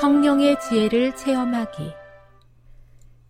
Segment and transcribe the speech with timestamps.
[0.00, 1.92] 성령의 지혜를 체험하기.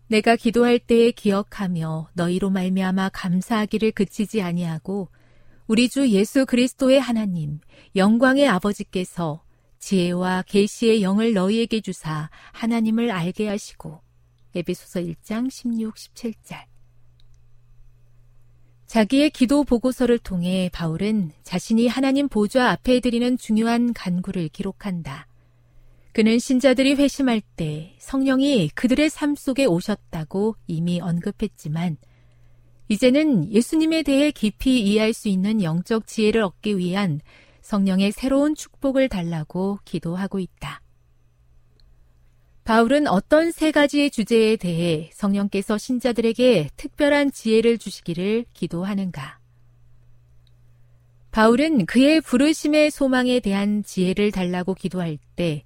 [0.08, 5.08] 내가 기도할 때에 기억하며 너희로 말미암아 감사하기를 그치지 아니하고
[5.66, 7.60] 우리 주 예수 그리스도의 하나님
[7.96, 9.42] 영광의 아버지께서
[9.78, 14.02] 지혜와 계시의 영을 너희에게 주사 하나님을 알게 하시고
[14.54, 16.64] 에베소서 1장 16, 17절
[18.86, 25.27] 자기의 기도 보고서를 통해 바울은 자신이 하나님 보좌 앞에 드리는 중요한 간구를 기록한다.
[26.12, 31.96] 그는 신자들이 회심할 때 성령이 그들의 삶 속에 오셨다고 이미 언급했지만
[32.88, 37.20] 이제는 예수님에 대해 깊이 이해할 수 있는 영적 지혜를 얻기 위한
[37.60, 40.80] 성령의 새로운 축복을 달라고 기도하고 있다.
[42.64, 49.38] 바울은 어떤 세 가지의 주제에 대해 성령께서 신자들에게 특별한 지혜를 주시기를 기도하는가?
[51.30, 55.64] 바울은 그의 부르심의 소망에 대한 지혜를 달라고 기도할 때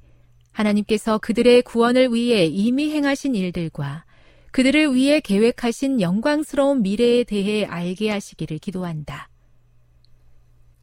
[0.52, 4.04] 하나님께서 그들의 구원을 위해 이미 행하신 일들과
[4.52, 9.28] 그들을 위해 계획하신 영광스러운 미래에 대해 알게 하시기를 기도한다.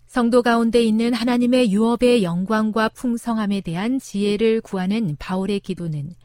[0.08, 6.16] 성도 가운데 있는 하나님의 유업의 영광과 풍성함에 대한 지혜를 구하는 바울의 기도는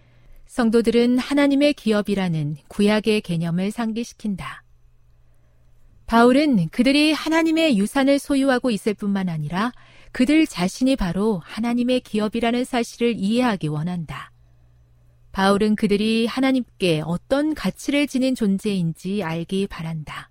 [0.47, 4.63] 성도들은 하나님의 기업이라는 구약의 개념을 상기시킨다.
[6.07, 9.73] 바울은 그들이 하나님의 유산을 소유하고 있을 뿐만 아니라
[10.15, 14.31] 그들 자신이 바로 하나님의 기업이라는 사실을 이해하기 원한다.
[15.33, 20.31] 바울은 그들이 하나님께 어떤 가치를 지닌 존재인지 알기 바란다.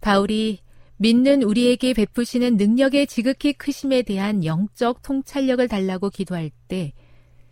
[0.00, 0.60] 바울이
[0.98, 6.92] 믿는 우리에게 베푸시는 능력의 지극히 크심에 대한 영적 통찰력을 달라고 기도할 때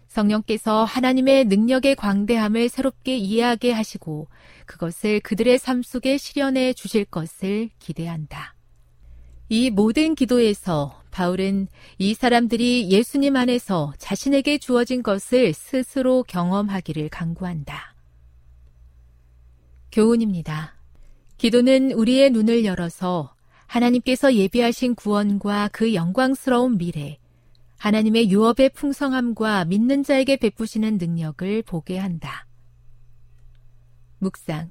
[0.06, 4.29] 성령께서 하나님의 능력의 광대함을 새롭게 이해하게 하시고
[4.67, 8.55] 그것을 그들의 삶 속에 실현해 주실 것을 기대한다.
[9.49, 11.69] 이 모든 기도에서 바울은
[11.99, 17.94] 이 사람들이 예수님 안에서 자신에게 주어진 것을 스스로 경험하기를 강구한다.
[19.93, 20.75] 교훈입니다.
[21.37, 23.35] 기도는 우리의 눈을 열어서
[23.67, 27.19] 하나님께서 예비하신 구원과 그 영광스러운 미래,
[27.79, 32.47] 하나님의 유업의 풍성함과 믿는 자에게 베푸시는 능력을 보게 한다.
[34.19, 34.70] 묵상.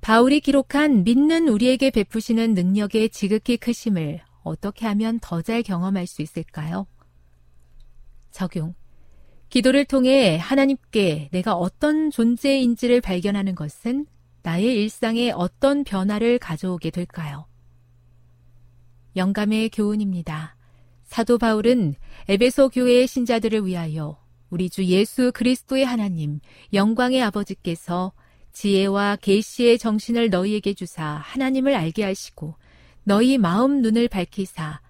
[0.00, 6.86] 바울이 기록한 믿는 우리에게 베푸시는 능력의 지극히 크심을 어떻게 하면 더 잘 경험할 수 있을까요?
[8.30, 8.74] 적용.
[9.48, 14.06] 기도를 통해 하나님께 내가 어떤 존재인지를 발견하는 것은
[14.42, 17.46] 나의 일상에 어떤 변화를 가져오게 될까요?
[19.16, 20.56] 영감의 교훈입니다.
[21.02, 21.96] 사도 바울은
[22.28, 26.38] 에베소 교회의 신자들을 위하여 우리 주 예수 그리스도의 하나님,
[26.72, 28.12] 영광의 아버지께서
[28.52, 32.54] 지혜와 계시의 정신을 너희에게 주사 하나님을 알게 하시고
[33.10, 34.80] 너희 마음 눈을 밝히사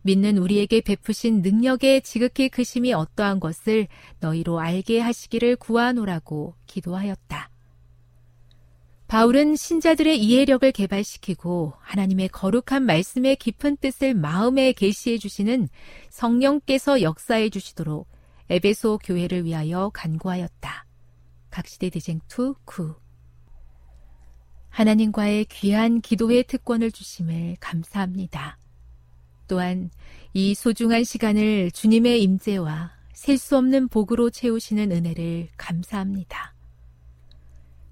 [0.00, 3.86] 믿는 우리에게 베푸신 능력의 지극히 크심이 어떠한 것을
[4.20, 7.50] 너희로 알게 하시기를 구하노라고 기도하였다.
[9.08, 15.68] 바울은 신자들의 이해력을 개발시키고 하나님의 거룩한 말씀의 깊은 뜻을 마음에 계시해 주시는
[16.08, 18.08] 성령께서 역사해 주시도록
[18.48, 20.86] 에베소 교회를 위하여 간구하였다.
[21.50, 22.94] 각시대 대쟁투 9
[24.76, 28.58] 하나님과의 귀한 기도의 특권을 주심을 감사합니다.
[29.48, 29.88] 또한
[30.34, 36.54] 이 소중한 시간을 주님의 임재와 셀 수 없는 복으로 채우시는 은혜를 감사합니다.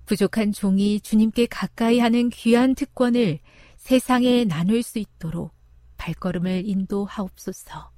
[0.04, 3.38] 부족한 종이 주님께 가까이 하는 귀한 특권을
[3.76, 5.54] 세상에 나눌 수 있도록
[5.96, 7.92] 발걸음을 인도하옵소서.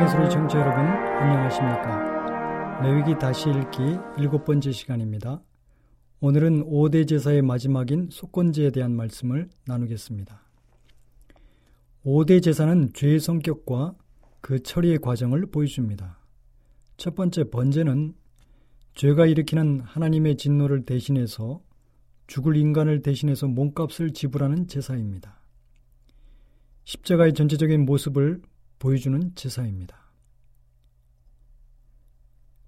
[0.00, 5.42] 희망의 소리 청취자 여러분 안녕하십니까 레위기 다시 읽기 일곱 번째 시간입니다
[6.20, 10.42] 오늘은 5대 제사의 마지막인 속건제에 대한 말씀을 나누겠습니다.
[12.04, 13.94] 5대 제사는 죄의 성격과
[14.40, 16.18] 그 처리의 과정을 보여줍니다.
[16.96, 18.14] 첫 번째 번제는
[18.94, 21.62] 죄가 일으키는 하나님의 진노를 대신해서
[22.26, 25.40] 죽을 인간을 대신해서 몸값을 지불하는 제사입니다.
[26.84, 28.42] 십자가의 전체적인 모습을
[28.80, 30.10] 보여주는 제사입니다.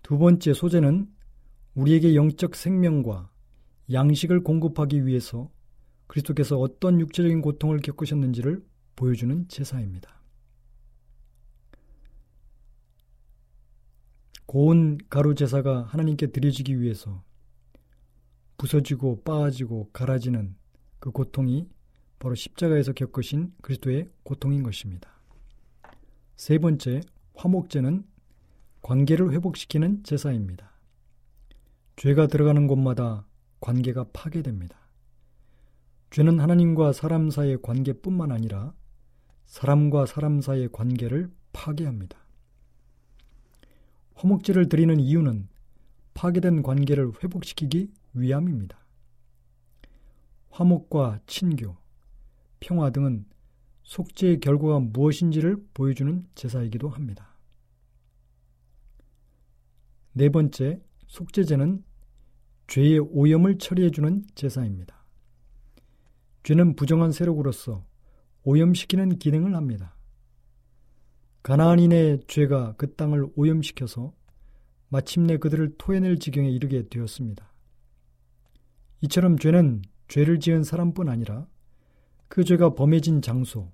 [0.03, 1.11] 두 번째 소제는
[1.75, 3.31] 우리에게 영적 생명과
[3.91, 5.51] 양식을 공급하기 위해서
[6.09, 8.63] 그리스도께서 어떤 육체적인 고통을 겪으셨는지를
[8.95, 10.23] 보여주는 제사입니다.
[14.45, 17.25] 고운 가루 제사가 하나님께 드려지기 위해서
[18.59, 20.57] 부서지고 빠지고 갈아지는
[20.99, 21.71] 그 고통이
[22.19, 25.22] 바로 십자가에서 겪으신 그리스도의 고통인 것입니다.
[26.43, 27.03] 세 번째,
[27.37, 28.05] 화목제는
[28.81, 30.73] 관계를 회복시키는 제사입니다.
[31.95, 33.29] 죄가 들어가는 곳마다
[33.61, 34.77] 관계가 파괴됩니다.
[36.11, 38.75] 죄는 하나님과 사람 사이의 관계뿐만 아니라
[39.45, 42.19] 사람과 사람 사이의 관계를 파괴합니다.
[44.17, 45.47] 화목제를 드리는 이유는
[46.15, 48.85] 파괴된 관계를 회복시키기 위함입니다.
[50.51, 51.77] 화목과 친교,
[52.59, 53.27] 평화 등은
[53.83, 57.37] 속죄의 결과가 무엇인지를 보여주는 제사이기도 합니다.
[60.13, 61.85] 네 번째, 속죄제는
[62.69, 65.05] 죄의 오염을 처리해주는 제사입니다.
[66.43, 67.85] 죄는 부정한 세력으로서
[68.45, 69.97] 오염시키는 기능을 합니다.
[71.43, 74.13] 가나안인의 죄가 그 땅을 오염시켜서
[74.89, 77.53] 마침내 그들을 토해낼 지경에 이르게 되었습니다.
[79.03, 81.47] 이처럼 죄는 죄를 지은 사람뿐 아니라
[82.33, 83.71] 그 죄가 범해진 장소,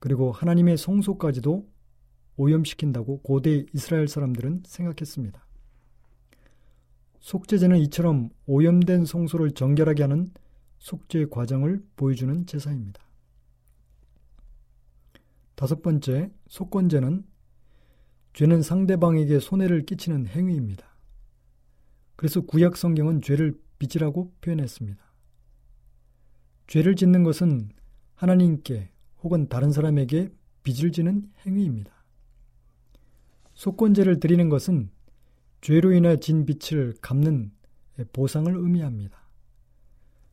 [0.00, 1.66] 그리고 하나님의 성소까지도
[2.36, 5.46] 오염시킨다고 고대 이스라엘 사람들은 생각했습니다.
[7.20, 10.30] 속죄제는 이처럼 오염된 성소를 정결하게 하는
[10.78, 13.02] 속죄 과정을 보여주는 제사입니다.
[15.54, 17.24] 다섯 번째, 속건제는
[18.34, 20.86] 죄는 상대방에게 손해를 끼치는 행위입니다.
[22.16, 25.09] 그래서 구약 성경은 죄를 빚이라고 표현했습니다.
[26.70, 27.68] 죄를 짓는 것은
[28.14, 28.92] 하나님께
[29.24, 31.92] 혹은 다른 사람에게 빚을 지는 행위입니다.
[33.54, 34.92] 속건제를 드리는 것은
[35.62, 37.50] 죄로 인해 진 빚을 갚는
[38.12, 39.18] 보상을 의미합니다.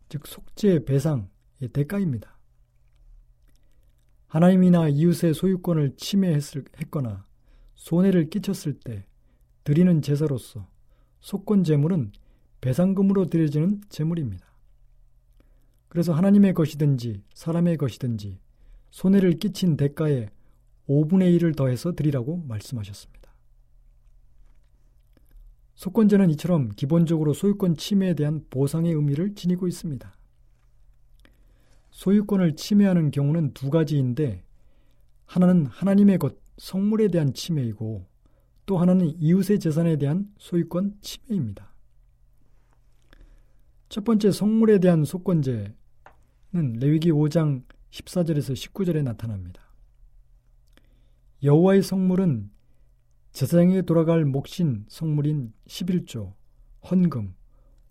[0.09, 2.37] 즉 속죄 배상의 대가입니다.
[4.27, 7.25] 하나님이나 이웃의 소유권을 침해했거나
[7.73, 9.07] 손해를 끼쳤을 때
[9.63, 10.69] 드리는 제사로서
[11.19, 12.11] 속건 제물은
[12.61, 14.46] 배상금으로 드려지는 제물입니다.
[15.97, 18.37] 그래서 하나님의 것이든지 사람의 것이든지
[18.91, 20.29] 손해를 끼친 대가에
[20.87, 23.33] 5분의 1을 더해서 드리라고 말씀하셨습니다.
[25.73, 30.15] 소권제는 이처럼 기본적으로 소유권 침해에 대한 보상의 의미를 지니고 있습니다.
[31.89, 34.43] 소유권을 침해하는 경우는 두 가지인데
[35.25, 38.05] 하나는 하나님의 것, 성물에 대한 침해이고
[38.67, 41.73] 또 하나는 이웃의 재산에 대한 소유권 침해입니다.
[43.89, 45.86] 첫 번째 성물에 대한 소권제는
[46.53, 49.61] 레위기 5장 14절에서 19절에 나타납니다.
[51.43, 52.49] 여호와의 성물은
[53.31, 56.33] 제사장에게 돌아갈 몫인 성물인 11조,
[56.89, 57.35] 헌금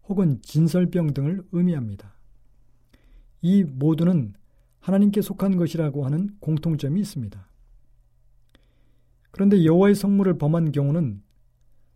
[0.04, 2.14] 혹은 진설병 등을 의미합니다.
[3.42, 4.34] 이 모두는
[4.80, 7.48] 하나님께 속한 것이라고 하는 공통점이 있습니다.
[9.30, 11.22] 그런데 여호와의 성물을 범한 경우는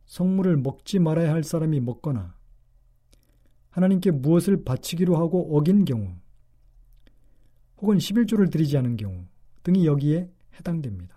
[0.04, 2.36] 성물을 먹지 말아야 할 사람이 먹거나
[3.70, 6.19] 하나님께 무엇을 바치기로 하고 어긴 경우
[7.80, 9.24] 혹은 11조를 드리지 않은 경우
[9.62, 11.16] 등이 여기에 해당됩니다.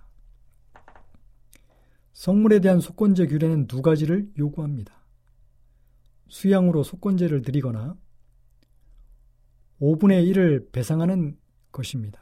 [2.13, 4.93] 성물에 대한 속건제 규례는 두 가지를 요구합니다.
[6.29, 7.98] 수양으로 속건제를 드리거나
[9.82, 11.38] 5분의 1을 배상하는
[11.72, 12.22] 것입니다.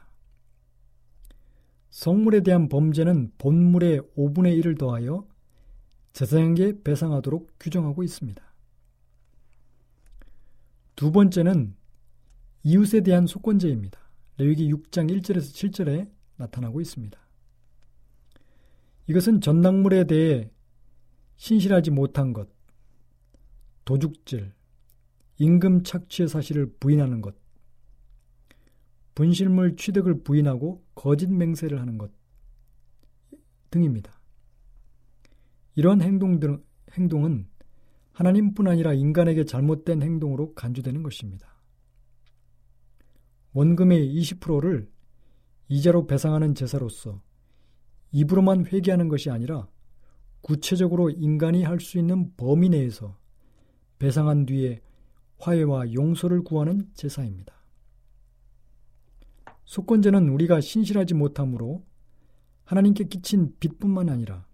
[1.90, 5.28] 성물에 대한 범죄는 본물의 5분의 1을 더하여
[6.14, 8.42] 제사장에게 배상하도록 규정하고 있습니다.
[10.96, 11.76] 두 번째는
[12.64, 14.01] 이웃에 대한 속건제입니다.
[14.42, 17.18] 레위기 6장 1절에서 7절에 나타나고 있습니다.
[19.06, 20.50] 이것은 전당물에 대해
[21.36, 22.48] 신실하지 못한 것,
[23.84, 24.52] 도둑질,
[25.38, 27.36] 임금 착취의 사실을 부인하는 것,
[29.14, 32.10] 분실물 취득을 부인하고 거짓 맹세를 하는 것
[33.70, 34.20] 등입니다.
[35.74, 36.60] 이런 행동들,
[36.92, 37.48] 행동은
[38.12, 41.51] 하나님뿐 아니라 인간에게 잘못된 행동으로 간주되는 것입니다.
[43.52, 44.90] 원금의 20%를
[45.68, 47.22] 이자로 배상하는 제사로서
[48.12, 49.68] 입으로만 회개하는 것이 아니라
[50.40, 53.16] 구체적으로 인간이 할 수 있는 범위 내에서
[53.98, 54.82] 배상한 뒤에
[55.38, 57.54] 화해와 용서를 구하는 제사입니다.
[59.64, 61.84] 속건제는 우리가 신실하지 못함으로
[62.64, 64.46] 하나님께 끼친 빚뿐만 아니라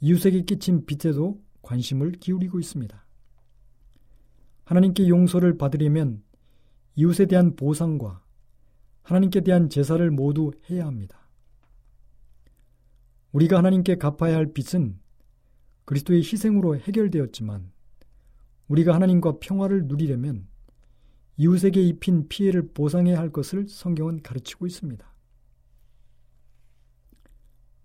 [0.00, 3.06] 이웃에게 끼친 빚에도 관심을 기울이고 있습니다.
[4.64, 6.22] 하나님께 용서를 받으려면
[6.98, 8.24] 이웃에 대한 보상과
[9.04, 11.28] 하나님께 대한 제사를 모두 해야 합니다.
[13.30, 14.98] 우리가 하나님께 갚아야 할 빚은
[15.84, 17.70] 그리스도의 희생으로 해결되었지만
[18.66, 20.48] 우리가 하나님과 평화를 누리려면
[21.36, 25.06] 이웃에게 입힌 피해를 보상해야 할 것을 성경은 가르치고 있습니다.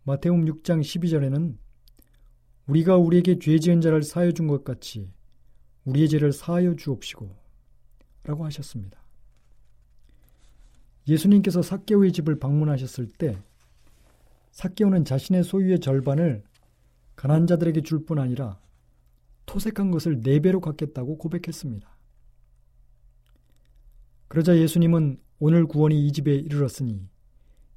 [0.05, 1.55] 마태음 6장 12절에는
[2.65, 5.13] 우리가 우리에게 죄 지은 자를 사하여 준 것 같이
[5.85, 7.29] 우리의 죄를 사하여 주옵시고
[8.23, 9.02] 라고 하셨습니다.
[11.07, 13.37] 예수님께서 사개오의 집을 방문하셨을 때
[14.51, 16.43] 사개오는 자신의 소유의 절반을
[17.15, 18.59] 가난 자들에게 줄 뿐 아니라
[19.45, 21.89] 토색한 것을 네 배로 갚겠다고 고백했습니다.
[24.27, 27.07] 그러자 예수님은 오늘 구원이 이 집에 이르렀으니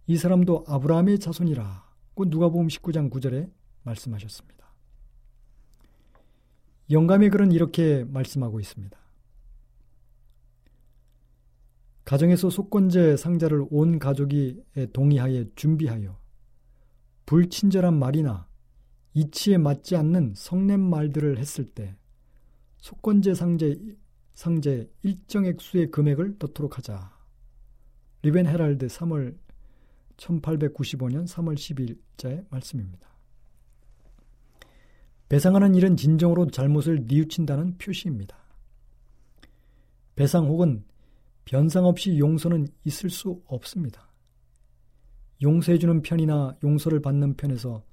[0.06, 3.50] 이 사람도 아브라함의 자손이라고 누가복음 19장 9절에
[3.82, 4.56] 말씀하셨습니다.
[6.90, 8.96] 영감의 글은 이렇게 말씀하고 있습니다.
[12.06, 16.16] 가정에서 속건제 상자를 온 가족이 동의하에 준비하여
[17.26, 18.48] 불친절한 말이나
[19.12, 21.96] 이치에 맞지 않는 성냄 말들을 했을 때
[22.78, 23.80] 속건제 상제
[24.34, 27.12] 상제 일정 액수의 금액을 넣도록 하자.
[28.22, 29.36] 리벤 헤랄드 3월
[30.16, 33.08] 1895년 3월 10일자의 말씀입니다.
[35.28, 38.36] 배상하는 일은 진정으로 잘못을 뉘우친다는 표시입니다.
[40.14, 40.84] 배상 혹은
[41.46, 44.10] 변상 없이 용서는 있을 수 없습니다.
[45.42, 47.84] 용서해주는 편이나 용서를 받는 편에서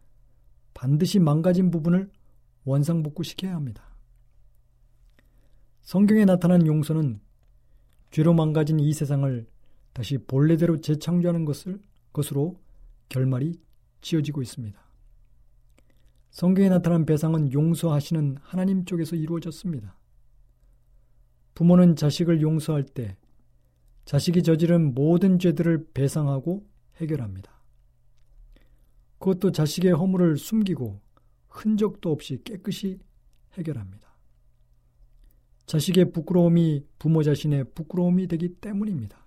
[0.73, 2.11] 반드시 망가진 부분을
[2.65, 3.95] 원상복구시켜야 합니다.
[5.81, 7.21] 성경에 나타난 용서는
[8.09, 9.47] 죄로 망가진 이 세상을
[9.93, 11.79] 다시 본래대로 재창조하는 것을
[12.11, 12.59] 것으로
[13.09, 13.59] 결말이
[14.01, 14.81] 지어지고 있습니다.
[16.31, 19.95] 성경에 나타난 배상은 용서하시는 하나님 쪽에서 이루어졌습니다.
[21.53, 23.15] 부모는 자식을 용서할 때
[24.05, 26.67] 자식이 저지른 모든 죄들을 배상하고
[26.97, 27.51] 해결합니다.
[29.19, 30.99] 그것도 자식의 허물을 숨기고
[31.47, 32.99] 흔적도 없이 깨끗이
[33.53, 34.13] 해결합니다.
[35.65, 39.23] 자식의 부끄러움이 부모 자신의 부끄러움이 되기 때문입니다.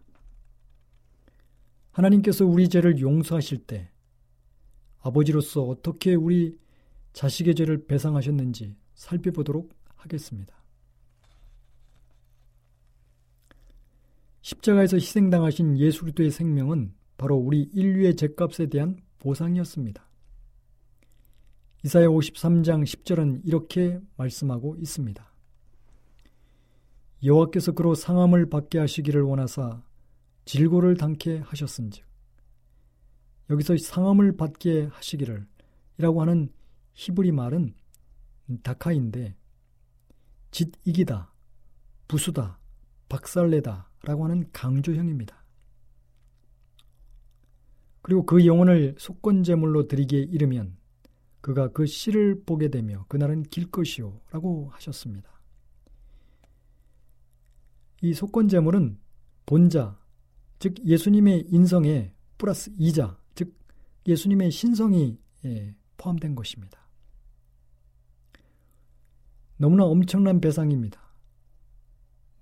[1.93, 3.91] 하나님께서 우리 죄를 용서하실 때
[4.99, 6.59] 아버지로서 어떻게 우리
[7.15, 10.56] 자식의 죄를 배상하셨는지 살펴보도록 하겠습니다.
[14.47, 20.09] 십자가에서 희생당하신 예수 그리스도의 생명은 바로 우리 인류의 죄값에 대한 보상이었습니다.
[21.85, 25.33] 이사야 53장 10절은 이렇게 말씀하고 있습니다.
[27.25, 29.83] 여호와께서 그로 상함을 받게 하시기를 원하사
[30.45, 32.05] 질고를 당케 하셨은즉
[33.51, 35.45] 여기서 상함을 받게 하시기를
[35.99, 36.53] 이라고 하는
[36.95, 37.75] 히브리 말은
[38.63, 39.35] 다카인데
[40.53, 41.33] 짓이기다,
[42.07, 42.61] 부수다,
[43.09, 45.45] 박살내다 라고 하는 강조형입니다.
[48.03, 50.77] 그리고 그 영혼을 속건제물로 드리기에 이르면
[51.41, 55.29] 그가 그 씨를 보게 되며 그날은 길 것이요 라고 하셨습니다.
[58.03, 58.99] 이 속건제물은
[59.45, 59.99] 본자,
[60.61, 63.59] 즉 예수님의 인성에 플러스 이자, 즉
[64.07, 66.89] 예수님의 신성이 예, 포함된 것입니다.
[69.57, 71.06] 너무나 엄청난 배상입니다.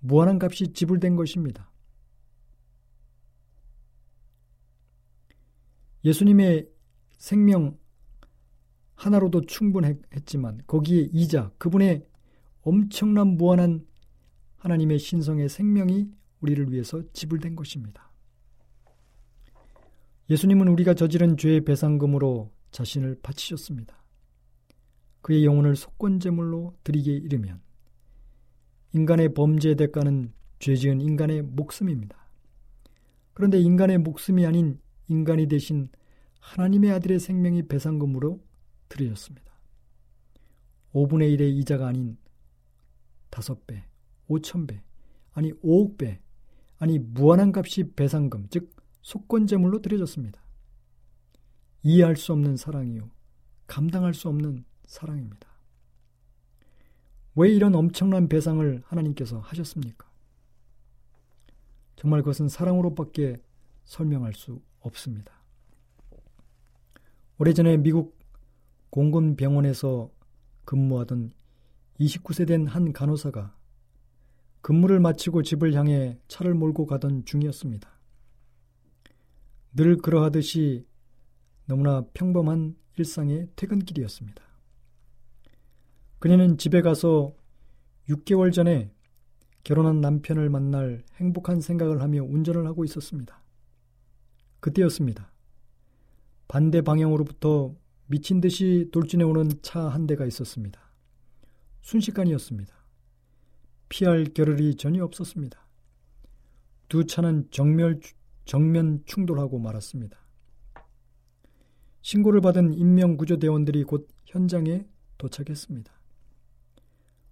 [0.07, 1.71] 무한한 값이 지불된 것입니다.
[6.05, 6.69] 예수님의
[7.17, 7.79] 생명
[8.97, 12.07] 하나로도 충분했지만 거기에 이자 그분의
[12.61, 13.87] 엄청난 무한한
[14.59, 18.13] 하나님의 신성의 생명이 우리를 위해서 지불된 것입니다.
[20.29, 24.05] 예수님은 우리가 저지른 죄의 배상금으로 자신을 바치셨습니다.
[25.23, 27.64] 그의 영혼을 속건제물로 드리게 이르면
[28.95, 32.17] 인간의 범죄의 대가는 죄 지은 인간의 목숨입니다.
[33.33, 35.89] 그런데 인간의 목숨이 아닌 인간이 대신
[36.39, 38.41] 하나님의 아들의 생명이 배상금으로
[38.89, 39.53] 드려졌습니다.
[40.93, 42.17] 5분의 1의 이자가 아닌
[43.33, 43.83] 5배,
[44.29, 44.81] 5천배,
[45.33, 46.19] 아니 5억배,
[46.79, 50.41] 아니 무한한 값이 배상금, 즉 속건제물로 드려졌습니다.
[51.83, 53.11] 이해할 수 없는 사랑이요.
[53.67, 55.54] 감당할 수 없는 사랑입니다.
[57.37, 60.09] 왜 이런 엄청난 배상을 하나님께서 하셨습니까?
[61.97, 63.37] 정말 그것은 사랑으로밖에
[63.85, 65.33] 설명할 수 없습니다.
[67.39, 68.19] 오래전에 미국
[68.91, 70.11] 공군병원에서
[70.65, 71.33] 근무하던
[71.99, 73.57] 29세 된 한 간호사가
[74.61, 77.89] 근무를 마치고 집을 향해 차를 몰고 가던 중이었습니다.
[79.77, 80.87] 늘 그러하듯이
[81.67, 84.44] 너무나 평범한 일상의 퇴근길이었습니다.
[86.25, 87.35] 그녀는 집에 가서
[88.09, 88.91] 6개월 전에
[89.63, 93.43] 결혼한 남편을 만날 행복한 생각을 하며 운전을 하고 있었습니다.
[94.61, 95.31] 그때였습니다.
[96.49, 97.75] 반대 방향으로부터
[98.07, 100.81] 미친 듯이 돌진해 오는 차 한 대가 있었습니다.
[101.83, 102.75] 순식간이었습니다.
[103.91, 105.63] 피할 겨를이 전혀 없었습니다.
[106.89, 108.01] 두 차는 정멸,
[108.47, 110.19] 정면 충돌하고 말았습니다.
[112.01, 114.87] 신고를 받은 인명구조대원들이 곧 현장에
[115.19, 116.04] 도착했습니다.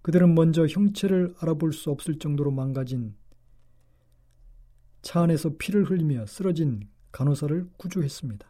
[0.03, 3.15] 그들은 먼저 형체를 알아볼 수 없을 정도로 망가진
[5.01, 8.47] 차 안에서 피를 흘리며 쓰러진 간호사를 구조했습니다.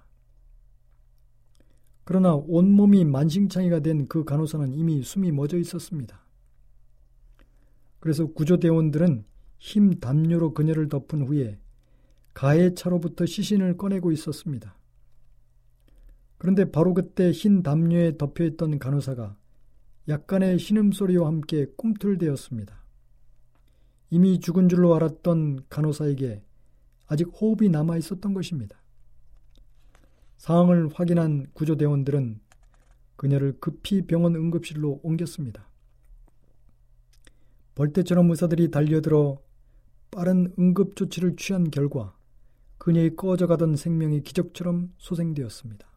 [2.04, 6.26] 그러나 온몸이 만신창이가 된 그 간호사는 이미 숨이 멎어 있었습니다.
[8.00, 9.24] 그래서 구조대원들은
[9.60, 11.60] 힘 담요로 그녀를 덮은 후에
[12.34, 14.78] 가해 차로부터 시신을 꺼내고 있었습니다.
[16.38, 19.38] 그런데 바로 그때 흰 담요에 덮여 있던 간호사가
[20.08, 22.84] 약간의 신음소리와 함께 꿈틀대었습니다.
[24.10, 26.44] 이미 죽은 줄로 알았던 간호사에게
[27.08, 28.78] 아직 호흡이 남아 있었던 것입니다.
[30.38, 32.42] 상황을 확인한 구조대원들은
[33.16, 35.70] 그녀를 급히 병원 응급실로 옮겼습니다.
[37.76, 39.42] 벌떼처럼 의사들이 달려들어
[40.12, 42.16] 빠른 응급 조치를 취한 결과
[42.78, 45.88] 그녀의 꺼져가던 생명이 기적처럼 소생되었습니다.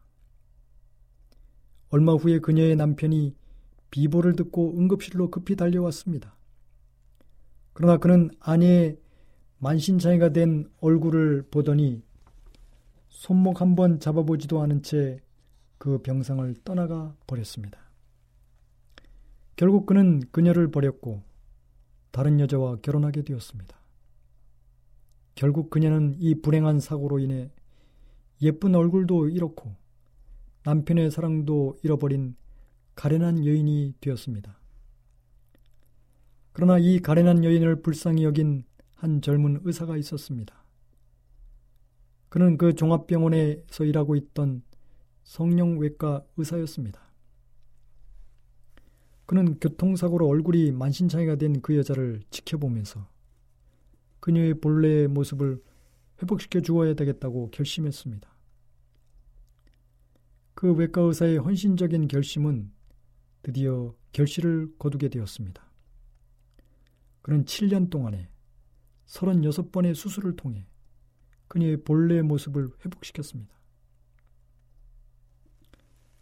[1.89, 3.35] 얼마 후에 그녀의 남편이
[3.91, 6.35] 비보를 듣고 응급실로 급히 달려왔습니다.
[7.73, 8.99] 그러나 그는 아내의
[9.59, 12.03] 만신창이가 된 얼굴을 보더니
[13.09, 15.21] 손목 한 번 잡아보지도 않은 채
[15.77, 17.79] 그 병상을 떠나가 버렸습니다.
[19.55, 21.23] 결국 그는 그녀를 버렸고
[22.11, 23.77] 다른 여자와 결혼하게 되었습니다.
[25.35, 27.51] 결국 그녀는 이 불행한 사고로 인해
[28.41, 29.75] 예쁜 얼굴도 잃었고
[30.63, 32.35] 남편의 사랑도 잃어버린
[32.97, 34.59] 가련한 여인이 되었습니다.
[36.51, 38.63] 그러나 이 가련한 여인을 불쌍히 여긴
[38.95, 40.65] 한 젊은 의사가 있었습니다.
[42.29, 44.63] 그는 그 종합병원에서 일하고 있던
[45.23, 46.99] 성령외과 의사였습니다.
[49.27, 53.07] 그는 교통사고로 얼굴이 만신창이가 된 그 여자를 지켜보면서
[54.21, 55.61] 그녀의 본래의 모습을
[56.19, 58.27] 회복시켜 주어야 되겠다고 결심했습니다.
[60.55, 62.71] 그 외과 의사의 헌신적인 결심은
[63.47, 65.63] 드디어 결실을 거두게 되었습니다.
[67.21, 68.27] 그는 7년 동안에
[69.05, 70.67] 36번의 수술을 통해
[71.47, 73.55] 그녀의 본래의 모습을 회복시켰습니다.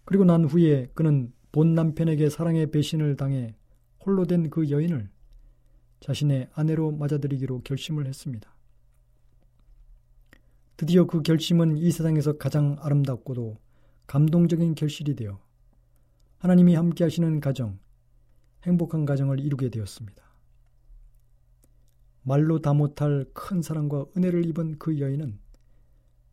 [0.03, 3.55] 그리고 난 후에 그는 본 남편에게 사랑의 배신을 당해
[4.05, 5.09] 홀로 된 그 여인을
[6.01, 8.55] 자신의 아내로 맞아들이기로 결심을 했습니다.
[10.77, 13.57] 드디어 그 결심은 이 세상에서 가장 아름답고도
[14.05, 15.43] 감동적인 결실이 되어
[16.37, 17.79] 하나님이 함께 하시는 가정,
[18.63, 20.23] 행복한 가정을 이루게 되었습니다.
[22.23, 25.39] 말로 다 못할 큰 사랑과 은혜를 입은 그 여인은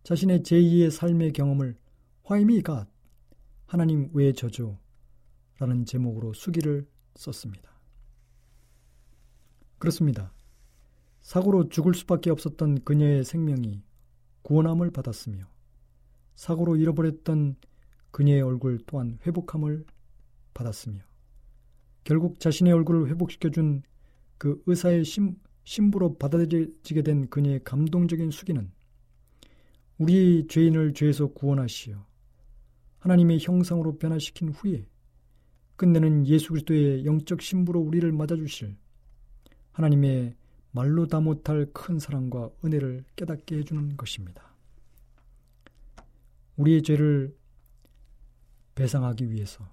[0.04, 1.76] 자신의 제2의 삶의 경험을
[2.24, 2.88] 화이미 갓
[3.66, 4.78] 하나님 왜 저죠?
[5.58, 7.70] 라는 제목으로 수기를 썼습니다.
[9.78, 10.32] 그렇습니다.
[11.20, 13.82] 사고로 죽을 수밖에 없었던 그녀의 생명이
[14.42, 15.44] 구원함을 받았으며
[16.34, 17.56] 사고로 잃어버렸던
[18.12, 19.84] 그녀의 얼굴 또한 회복함을
[20.54, 21.00] 받았으며
[22.04, 23.82] 결국 자신의 얼굴을 회복시켜준
[24.38, 28.70] 그 의사의 심, 신부로 받아들여지게 된 그녀의 감동적인 수기는
[29.98, 32.06] 우리 죄인을 죄에서 구원하시어
[32.98, 34.86] 하나님의 형상으로 변화시킨 후에
[35.76, 38.76] 끝내는 예수 그리스도의 영적 신부로 우리를 맞아주실
[39.72, 40.36] 하나님의
[40.70, 44.54] 말로 다 못할 큰 사랑과 은혜를 깨닫게 해주는 것입니다.
[46.56, 47.36] 우리의 죄를
[48.74, 49.70] 배상하기 위해서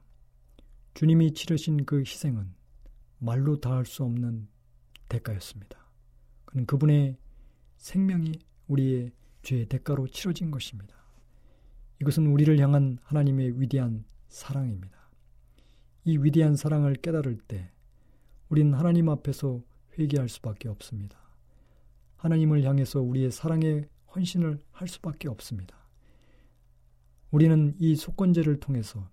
[0.93, 2.53] 주님이 치르신 그 희생은
[3.19, 4.47] 말로 다할 수 없는
[5.07, 5.77] 대가였습니다.
[6.45, 7.17] 그는 그분의
[7.77, 8.33] 생명이
[8.67, 9.11] 우리의
[9.43, 10.95] 죄의 대가로 치러진 것입니다.
[12.01, 15.09] 이것은 우리를 향한 하나님의 위대한 사랑입니다.
[16.05, 17.71] 이 위대한 사랑을 깨달을 때
[18.49, 19.61] 우린 하나님 앞에서
[19.97, 21.19] 회개할 수밖에 없습니다.
[22.17, 25.78] 하나님을 향해서 우리의 사랑의 헌신을 할 수밖에 없습니다.
[27.31, 29.07] 우리는 이 속건제를 통해서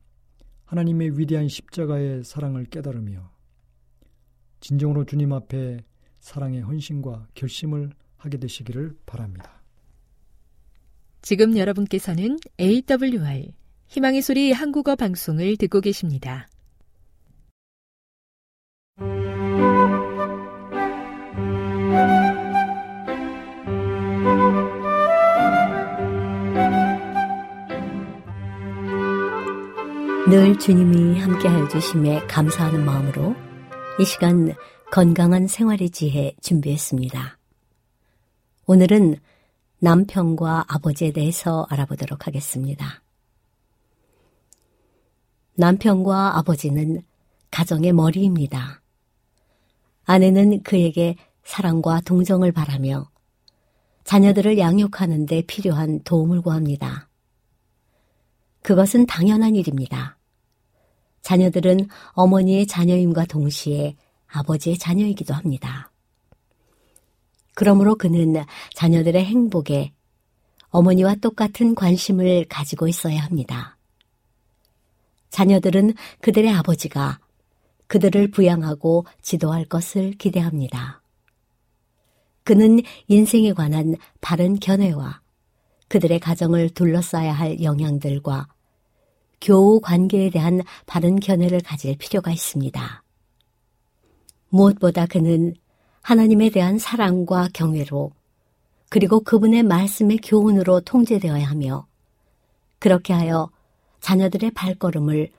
[0.65, 3.31] 하나님의 위대한 십자가의 사랑을 깨달으며
[4.61, 5.85] 진정으로 주님 앞에
[6.21, 9.63] 사랑의 헌신과 결심을 하게 되시기를 바랍니다.
[11.23, 13.53] 지금 여러분께서는 AWR
[13.89, 16.49] 희망의 소리 한국어 방송을 듣고 계십니다.
[30.29, 33.37] 늘 주님이 함께하여 주심에 감사하는 마음으로
[34.01, 34.53] 이 시간
[34.91, 37.39] 건강한 생활의 지혜 준비했습니다.
[38.67, 39.19] 오늘은
[39.79, 43.05] 남편과 아버지에 대해서 알아보도록 하겠습니다.
[45.55, 47.03] 남편과 아버지는
[47.53, 48.83] 가정의 머리입니다.
[50.07, 53.09] 아내는 그에게 사랑과 동정을 바라며
[54.03, 57.09] 자녀들을 양육하는 데 필요한 도움을 구합니다.
[58.63, 60.16] 그것은 당연한 일입니다.
[61.27, 63.97] 자녀들은 어머니의 자녀임과 동시에
[64.29, 65.91] 아버지의 자녀이기도 합니다.
[67.57, 68.45] 그러므로 그는
[68.77, 69.93] 자녀들의 행복에
[70.69, 73.77] 어머니와 똑같은 관심을 가지고 있어야 합니다.
[75.31, 77.19] 자녀들은 그들의 아버지가
[77.89, 81.03] 그들을 부양하고 지도할 것을 기대합니다.
[82.45, 85.21] 그는 인생에 관한 바른 견해와
[85.89, 88.47] 그들의 가정을 둘러싸야 할 영향들과
[89.41, 93.03] 교우 관계에 대한 바른 견해를 가질 필요가 있습니다.
[94.49, 95.55] 무엇보다 그는
[96.03, 98.13] 하나님에 대한 사랑과 경외로
[98.89, 101.87] 그리고 그분의 말씀의 교훈으로 통제되어야 하며
[102.79, 103.51] 그렇게 하여
[104.01, 105.31] 자녀들의 발걸음을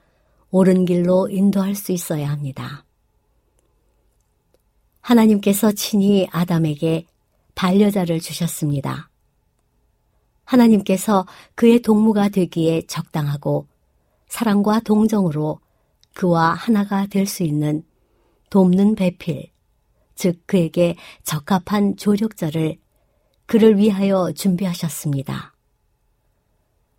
[0.51, 2.83] 옳은 길로 인도할 수 있어야 합니다.
[5.01, 7.05] 하나님께서 친히 아담에게
[7.55, 9.09] 반려자를 주셨습니다.
[10.43, 13.67] 하나님께서 그의 동무가 되기에 적당하고
[14.27, 15.59] 사랑과 동정으로
[16.13, 17.83] 그와 하나가 될 수 있는
[18.49, 19.51] 돕는 배필,
[20.15, 22.77] 즉 그에게 적합한 조력자를
[23.45, 25.53] 그를 위하여 준비하셨습니다.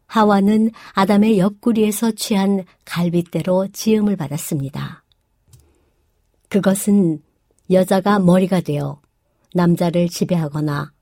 [0.06, 5.04] 하와는 아담의 옆구리에서 취한 갈빗대로 지음을 받았습니다.
[6.48, 7.22] 그것은
[7.70, 9.00] 여자가 머리가 되어
[9.54, 10.92] 남자를 지배하거나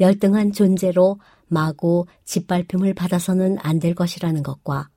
[0.00, 4.88] 열등한 존재로 마구 짓밟힘을 받아서는 안 될 것이라는 것과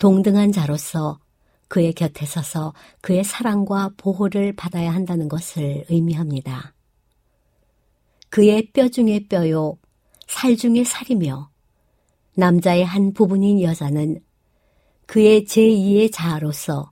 [0.00, 1.20] 동등한 자로서
[1.68, 6.74] 그의 곁에 서서 그의 사랑과 보호를 받아야 한다는 것을 의미합니다.
[8.30, 9.76] 그의 뼈 중의 뼈요,
[10.26, 11.50] 살 중의 살이며
[12.34, 14.20] 남자의 한 부분인 여자는
[15.04, 16.90] 그의 제2의 자아로서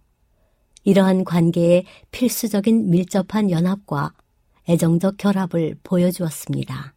[0.84, 4.12] 이러한 관계에 필수적인 밀접한 연합과
[4.68, 6.94] 애정적 결합을 보여주었습니다.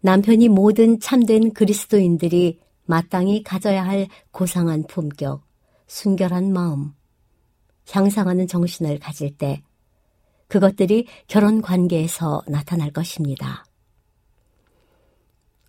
[0.00, 5.44] 남편이 모든 참된 그리스도인들이 마땅히 가져야 할 고상한 품격,
[5.86, 6.92] 순결한 마음,
[7.90, 9.62] 향상하는 정신을 가질 때
[10.48, 13.64] 그것들이 결혼 관계에서 나타날 것입니다.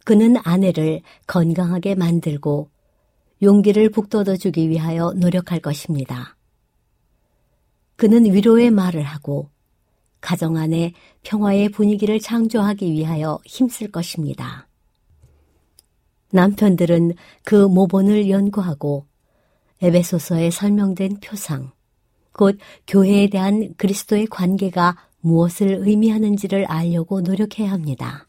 [0.05, 2.69] 그는 아내를 건강하게 만들고
[3.41, 6.37] 용기를 북돋워 주기 위하여 노력할 것입니다.
[7.95, 9.49] 그는 위로의 말을 하고
[10.21, 14.66] 가정 안에 평화의 분위기를 창조하기 위하여 힘쓸 것입니다.
[16.31, 17.13] 남편들은
[17.43, 19.05] 그 모본을 연구하고
[19.81, 21.71] 에베소서에 설명된 표상,
[22.33, 28.27] 곧 교회에 대한 그리스도의 관계가 무엇을 의미하는지를 알려고 노력해야 합니다.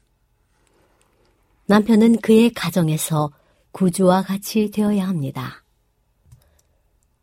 [1.67, 3.31] 남편은 그의 가정에서
[3.73, 5.65] 구주와 같이 되어야 합니다.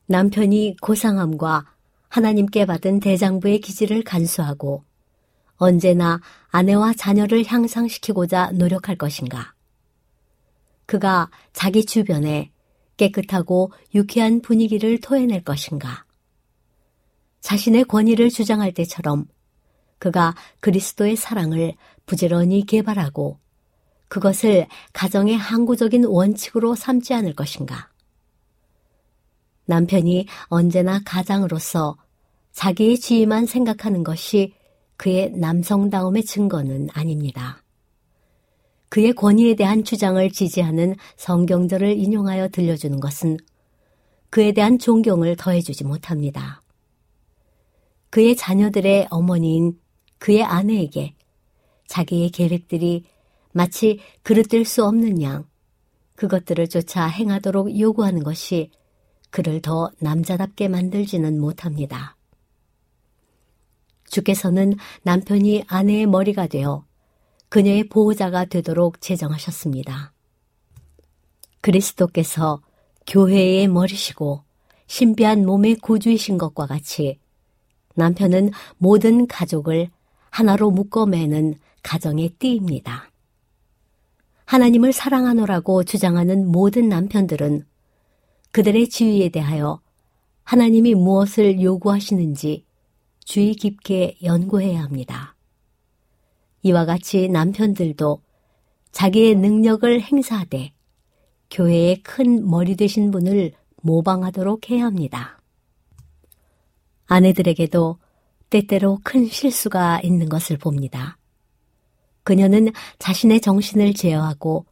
[0.07, 1.65] 남편이 고상함과
[2.09, 4.83] 하나님께 받은 대장부의 기질을 간수하고
[5.57, 9.54] 언제나 아내와 자녀를 향상시키고자 노력할 것인가?
[10.85, 12.51] 그가 자기 주변에
[12.97, 16.05] 깨끗하고 유쾌한 분위기를 토해낼 것인가?
[17.41, 19.25] 자신의 권위를 주장할 때처럼
[19.99, 21.73] 그가 그리스도의 사랑을
[22.05, 23.39] 부지런히 개발하고
[24.07, 27.89] 그것을 가정의 항구적인 원칙으로 삼지 않을 것인가?
[29.65, 31.97] 남편이 언제나 가장으로서
[32.51, 34.53] 자기의 지위만 생각하는 것이
[34.97, 37.64] 그의 남성다움의 증거는 아닙니다.
[38.95, 43.35] 그의 권위에 대한 주장을 지지하는 성경절을 인용하여 들려주는 것은
[44.29, 46.61] 그에 대한 존경을 더해주지 못합니다.
[48.09, 49.77] 그의 자녀들의 어머니인
[50.17, 51.13] 그의 아내에게
[51.87, 53.03] 자기의 계획들이
[53.51, 55.45] 마치 그릇될 수 없는 양
[56.15, 58.71] 그것들을 쫓아 행하도록 요구하는 것이
[59.29, 62.15] 그를 더 남자답게 만들지는 못합니다.
[64.05, 66.85] 주께서는 남편이 아내의 머리가 되어
[67.49, 70.13] 그녀의 보호자가 되도록 제정하셨습니다.
[71.61, 72.61] 그리스도께서
[73.07, 74.43] 교회의 머리시고
[74.87, 77.19] 신비한 몸의 구주이신 것과 같이
[77.95, 79.89] 남편은 모든 가족을
[80.29, 83.09] 하나로 묶어매는 가정의 띠입니다.
[84.45, 87.65] 하나님을 사랑하노라고 주장하는 모든 남편들은
[88.51, 89.81] 그들의 지위에 대하여
[90.43, 92.65] 하나님이 무엇을 요구하시는지
[93.23, 95.34] 주의 깊게 연구해야 합니다.
[96.65, 98.21] 이와 같이 남편들도
[98.91, 100.71] 자기의 능력을 행사하되
[101.51, 103.51] 교회의 큰 머리 되신 분을
[103.83, 105.39] 모방하도록 해야 합니다.
[107.05, 107.99] 아내들에게도
[108.49, 111.19] 때때로 큰 실수가 있는 것을 봅니다.
[112.23, 114.65] 그녀는 자신의 정신을 제어하고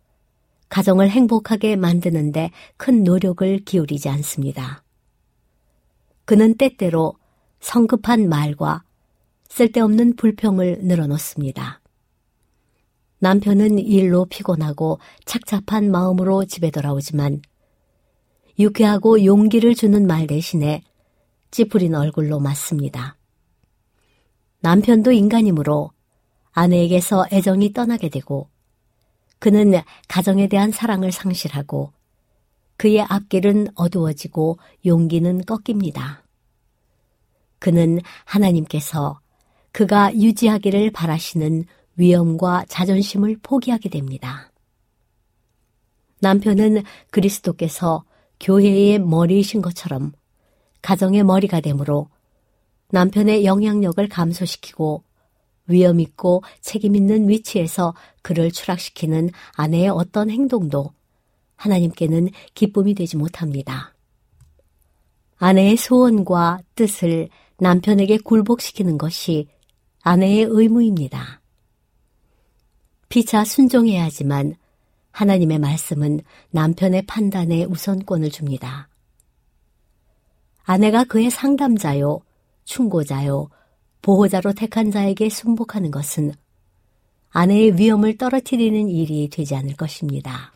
[0.69, 4.83] 가정을 행복하게 만드는데 큰 노력을 기울이지 않습니다.
[6.25, 7.13] 그는 때때로
[7.59, 8.83] 성급한 말과
[9.49, 11.82] 쓸데없는 불평을 늘어놓습니다.
[13.23, 17.41] 남편은 일로 피곤하고 착잡한 마음으로 집에 돌아오지만
[18.59, 20.83] 유쾌하고 용기를 주는 말 대신에
[21.49, 23.15] 찌푸린 얼굴로 맞습니다.
[24.59, 25.91] 남편도 인간이므로
[26.51, 28.49] 아내에게서 애정이 떠나게 되고
[29.39, 29.71] 그는
[30.09, 31.93] 가정에 대한 사랑을 상실하고
[32.75, 36.25] 그의 앞길은 어두워지고 용기는 꺾입니다.
[37.59, 39.21] 그는 하나님께서
[39.71, 41.63] 그가 유지하기를 바라시는
[41.95, 44.51] 위엄과 자존심을 포기하게 됩니다.
[46.21, 48.03] 남편은 그리스도께서
[48.39, 50.13] 교회의 머리이신 것처럼
[50.81, 52.09] 가정의 머리가 되므로
[52.89, 55.03] 남편의 영향력을 감소시키고
[55.67, 60.93] 위험 있고 책임 있는 위치에서 그를 추락시키는 아내의 어떤 행동도
[61.55, 63.93] 하나님께는 기쁨이 되지 못합니다.
[65.37, 67.29] 아내의 소원과 뜻을
[67.59, 69.47] 남편에게 굴복시키는 것이
[70.01, 71.42] 아내의 의무입니다.
[73.13, 74.55] 피차 순종해야 하지만
[75.11, 78.89] 하나님의 말씀은 남편의 판단에 우선권을 줍니다.
[80.63, 82.21] 아내가 그의 상담자요,
[82.63, 83.51] 충고자요,
[84.01, 86.33] 보호자로 택한 자에게 순복하는 것은
[87.29, 90.55] 아내의 위험을 떨어뜨리는 일이 되지 않을 것입니다.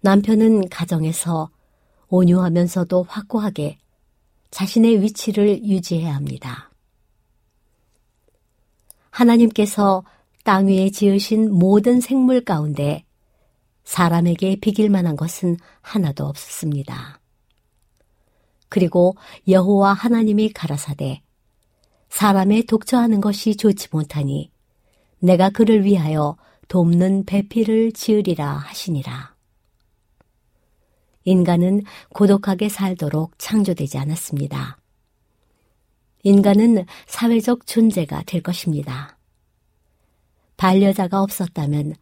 [0.00, 1.50] 남편은 가정에서
[2.08, 3.76] 온유하면서도 확고하게
[4.50, 6.70] 자신의 위치를 유지해야 합니다.
[9.10, 10.02] 하나님께서
[10.46, 13.04] 땅 위에 지으신 모든 생물 가운데
[13.82, 17.18] 사람에게 비길 만한 것은 하나도 없었습니다.
[18.68, 19.16] 그리고
[19.48, 21.20] 여호와 하나님이 가라사대
[22.10, 24.52] 사람의 독처하는 것이 좋지 못하니
[25.18, 26.36] 내가 그를 위하여
[26.68, 29.34] 돕는 배필을 지으리라 하시니라.
[31.24, 34.78] 인간은 고독하게 살도록 창조되지 않았습니다.
[36.22, 39.15] 인간은 사회적 존재가 될 것입니다.
[40.56, 41.94] 반려자가 없었다면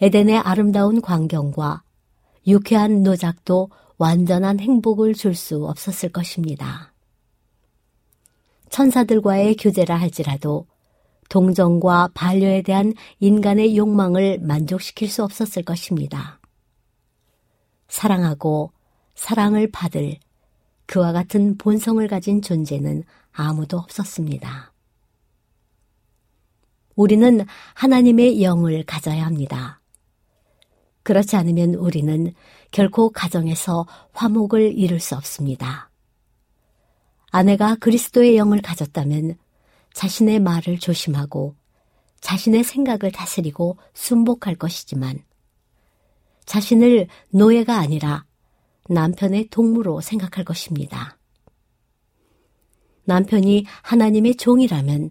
[0.00, 1.82] 에덴의 아름다운 광경과
[2.46, 6.92] 유쾌한 노작도 완전한 행복을 줄 수 없었을 것입니다.
[8.70, 10.66] 천사들과의 교제라 할지라도
[11.28, 16.40] 동정과 반려에 대한 인간의 욕망을 만족시킬 수 없었을 것입니다.
[17.88, 18.72] 사랑하고
[19.14, 20.18] 사랑을 받을
[20.86, 24.71] 그와 같은 본성을 가진 존재는 아무도 없었습니다.
[26.94, 29.80] 우리는 하나님의 영을 가져야 합니다.
[31.02, 32.32] 그렇지 않으면 우리는
[32.70, 35.90] 결코 가정에서 화목을 이룰 수 없습니다.
[37.30, 39.36] 아내가 그리스도의 영을 가졌다면
[39.94, 41.56] 자신의 말을 조심하고
[42.20, 45.18] 자신의 생각을 다스리고 순복할 것이지만
[46.44, 48.24] 자신을 노예가 아니라
[48.88, 51.18] 남편의 동무로 생각할 것입니다.
[53.04, 55.10] 남편이 하나님의 종이라면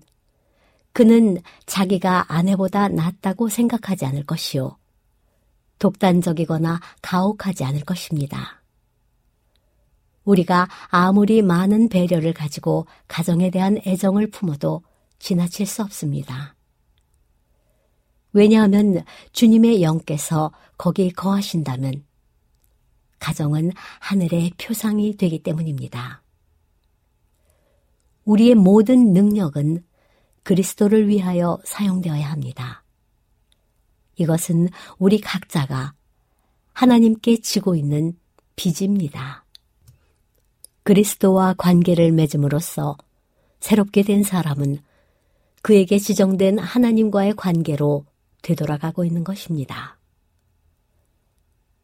[0.94, 4.78] 그는 자기가 아내보다 낫다고 생각하지 않을 것이요.
[5.80, 8.62] 독단적이거나 가혹하지 않을 것입니다.
[10.24, 14.84] 우리가 아무리 많은 배려를 가지고 가정에 대한 애정을 품어도
[15.18, 16.56] 지나칠 수 없습니다.
[18.34, 22.06] 왜냐하면 주님의 영께서 거기 거하신다면
[23.20, 26.24] 가정은 하늘의 표상이 되기 때문입니다.
[28.26, 29.84] 우리의 모든 능력은
[30.44, 32.84] 그리스도를 위하여 사용되어야 합니다.
[34.16, 35.94] 이것은 우리 각자가
[36.74, 38.18] 하나님께 지고 있는
[38.56, 39.46] 빚입니다.
[40.84, 42.98] 그리스도와 관계를 맺음으로써
[43.60, 44.80] 새롭게 된 사람은
[45.62, 48.06] 그에게 지정된 하나님과의 관계로
[48.42, 50.00] 되돌아가고 있는 것입니다.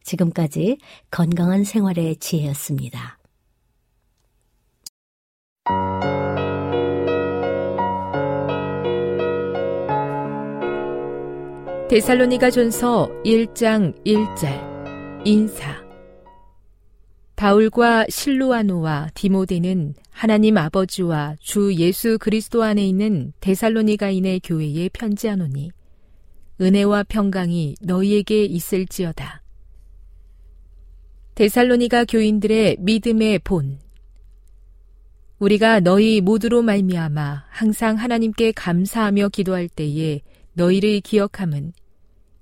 [0.02, 0.78] 지금까지
[1.10, 3.17] 건강한 생활의 지혜였습니다.
[11.88, 15.26] 데살로니가 전서 1장 1절.
[15.26, 15.82] 인사.
[17.34, 25.70] 바울과 실루아노와 디모데는 하나님 아버지와 주 예수 그리스도 안에 있는 데살로니가인의 교회에 편지하노니
[26.60, 29.42] 은혜와 평강이 너희에게 있을지어다.
[31.36, 33.78] 데살로니가 교인들의 믿음의 본.
[35.38, 40.20] 우리가 너희 모두로 말미암아 항상 하나님께 감사하며 기도할 때에
[40.58, 41.72] 너희를 기억함은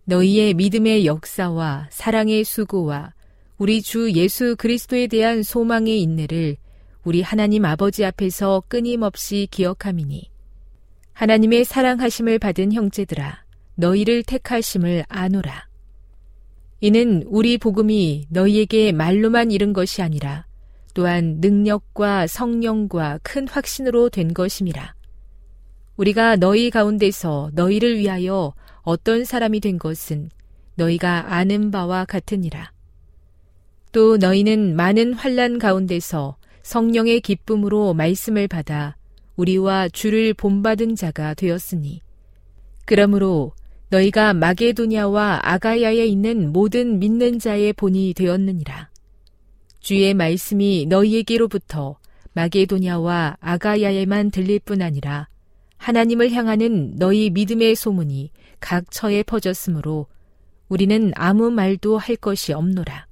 [0.04, 3.12] 너희의 믿음의 역사와 사랑의 수고와
[3.58, 6.56] 우리 주 예수 그리스도에 대한 소망의 인내를
[7.04, 10.30] 우리 하나님 아버지 앞에서 끊임없이 기억함이니
[11.12, 15.68] 하나님의 사랑하심을 받은 형제들아 너희를 택하심을 아노라.
[16.80, 20.46] 이는 우리 복음이 너희에게 말로만 이른 것이 아니라
[20.94, 24.95] 또한 능력과 성령과 큰 확신으로 된 것임이라.
[25.96, 30.30] 우리가 너희 가운데서 너희를 위하여 어떤 사람이 된 것은
[30.74, 32.70] 너희가 아는 바와 같으니라.
[33.92, 38.96] 또 너희는 많은 환란 가운데서 성령의 기쁨으로 말씀을 받아
[39.36, 42.02] 우리와 주를 본받은 자가 되었으니
[42.84, 43.52] 그러므로
[43.88, 48.90] 너희가 마게도냐와 아가야에 있는 모든 믿는 자의 본이 되었느니라.
[49.80, 51.98] 주의 말씀이 너희에게로부터
[52.32, 55.28] 마게도냐와 아가야에만 들릴 뿐 아니라
[55.86, 60.08] 하나님을 향하는 너희 믿음의 소문이 각 처에 퍼졌으므로
[60.68, 63.06] 우리는 아무 말도 할 것이 없노라.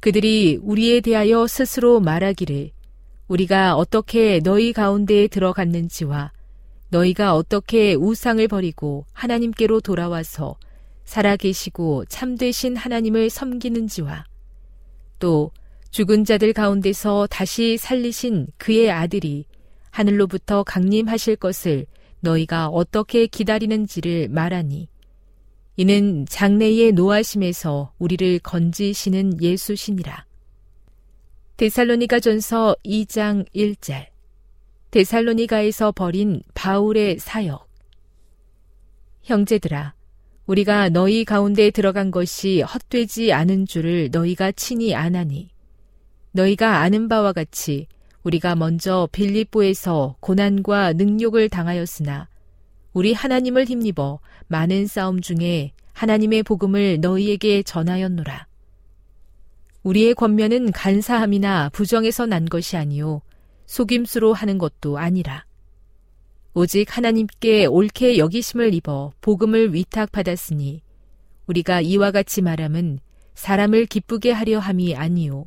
[0.00, 2.70] 그들이 우리에 대하여 스스로 말하기를
[3.28, 6.32] 우리가 어떻게 너희 가운데에 들어갔는지와
[6.88, 10.56] 너희가 어떻게 우상을 버리고 하나님께로 돌아와서
[11.04, 14.24] 살아계시고 참되신 하나님을 섬기는지와
[15.18, 15.50] 또
[15.90, 19.44] 죽은 자들 가운데서 다시 살리신 그의 아들이
[19.92, 21.86] 하늘로부터 강림하실 것을
[22.20, 24.88] 너희가 어떻게 기다리는지를 말하니.
[25.76, 30.26] 이는 장래의 노하심에서 우리를 건지시는 예수시니라.
[31.58, 34.06] 데살로니가 전서 2장 1절.
[34.90, 37.68] 데살로니가에서 벌인 바울의 사역.
[39.22, 39.94] 형제들아
[40.46, 45.50] 우리가 너희 가운데 들어간 것이 헛되지 않은 줄을 너희가 친히 아나니.
[46.32, 47.86] 너희가 아는 바와 같이
[48.22, 52.28] 우리가 먼저 빌립보에서 고난과 능욕을 당하였으나
[52.92, 58.46] 우리 하나님을 힘입어 많은 싸움 중에 하나님의 복음을 너희에게 전하였노라.
[59.82, 63.22] 우리의 권면은 간사함이나 부정에서 난 것이 아니요
[63.66, 65.44] 속임수로 하는 것도 아니라
[66.54, 70.82] 오직 하나님께 옳게 여기심을 입어 복음을 위탁받았으니
[71.46, 73.00] 우리가 이와 같이 말함은
[73.34, 75.46] 사람을 기쁘게 하려 함이 아니요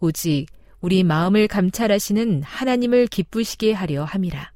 [0.00, 0.46] 오직
[0.86, 4.52] 우리 마음을 감찰하시는 하나님을 기쁘시게 하려 함이라.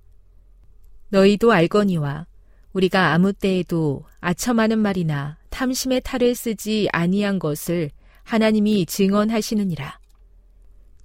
[1.08, 2.28] 너희도 알거니와
[2.72, 7.90] 우리가 아무 때에도 아첨하는 말이나 탐심의 탈을 쓰지 아니한 것을
[8.22, 9.98] 하나님이 증언하시느니라.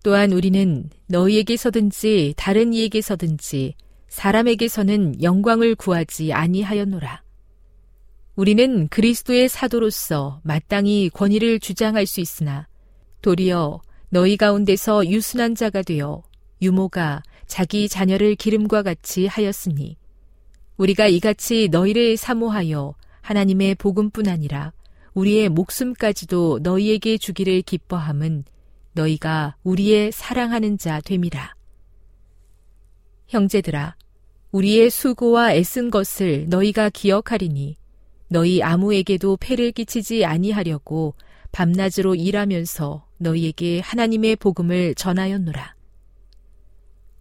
[0.03, 3.73] 또한 우리는 너희에게서든지 다른 이에게서든지
[4.07, 7.23] 사람에게서는 영광을 구하지 아니하였노라.
[8.35, 12.67] 우리는 그리스도의 사도로서 마땅히 권위를 주장할 수 있으나
[13.23, 13.81] 도리어
[14.15, 16.23] 너희 가운데서 유순한 자가 되어
[16.61, 19.97] 유모가 자기 자녀를 기름과 같이 하였으니
[20.77, 24.71] 우리가 이같이 너희를 사모하여 하나님의 복음뿐 아니라
[25.15, 28.45] 우리의 목숨까지도 너희에게 주기를 기뻐함은
[28.93, 31.53] 너희가 우리의 사랑하는 자 됨이라.
[33.27, 33.97] 형제들아,
[34.53, 37.75] 우리의 수고와 애쓴 것을 너희가 기억하리니
[38.29, 41.15] 너희 아무에게도 폐를 끼치지 아니하려고
[41.55, 45.73] 밤낮으로 일하면서 너희에게 하나님의 복음을 전하였노라.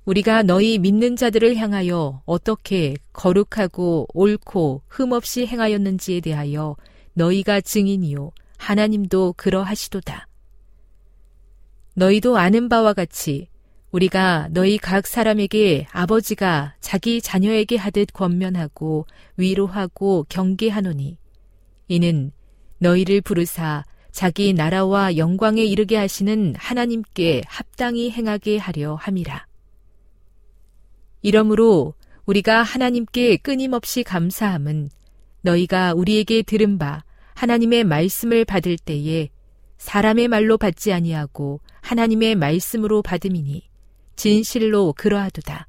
[0.07, 6.75] 우리가 너희 믿는 자들을 향하여 어떻게 거룩하고 옳고 흠없이 행하였는지에 대하여
[7.13, 10.27] 너희가 증인이요 하나님도 그러하시도다.
[11.95, 13.47] 너희도 아는 바와 같이
[13.93, 19.07] 우리가 너희 각 사람에게 아버지가 자기 자녀에게 하듯 권면하고
[19.37, 21.19] 위로하고 경계하노니
[21.87, 22.33] 이는
[22.79, 23.85] 너희를 부르사
[24.15, 29.45] 자기 나라와 영광에 이르게 하시는 하나님께 합당히 행하게 하려 함이라.
[31.21, 31.95] 이러므로
[32.25, 34.89] 우리가 하나님께 끊임없이 감사함은
[35.41, 37.03] 너희가 우리에게 들은 바
[37.35, 39.31] 하나님의 말씀을 받을 때에
[39.79, 43.69] 사람의 말로 받지 아니하고 하나님의 말씀으로 받음이니
[44.15, 45.67] 진실로 그러하도다.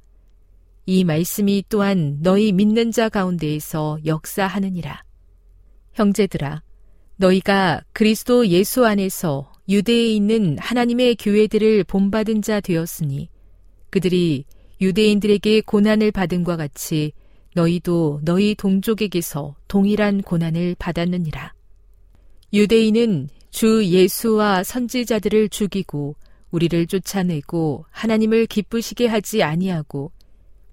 [0.85, 5.03] 이 말씀이 또한 너희 믿는 자 가운데에서 역사하느니라.
[5.93, 6.61] 형제들아,
[7.17, 13.29] 너희가 그리스도 예수 안에서 유대에 있는 하나님의 교회들을 본받은 자 되었으니
[13.89, 14.45] 그들이
[14.81, 17.13] 유대인들에게 고난을 받은과 같이
[17.53, 21.53] 너희도 너희 동족에게서 동일한 고난을 받았느니라.
[22.53, 26.15] 유대인은 주 예수와 선지자들을 죽이고
[26.51, 30.11] 우리를 쫓아내고 하나님을 기쁘시게 하지 아니하고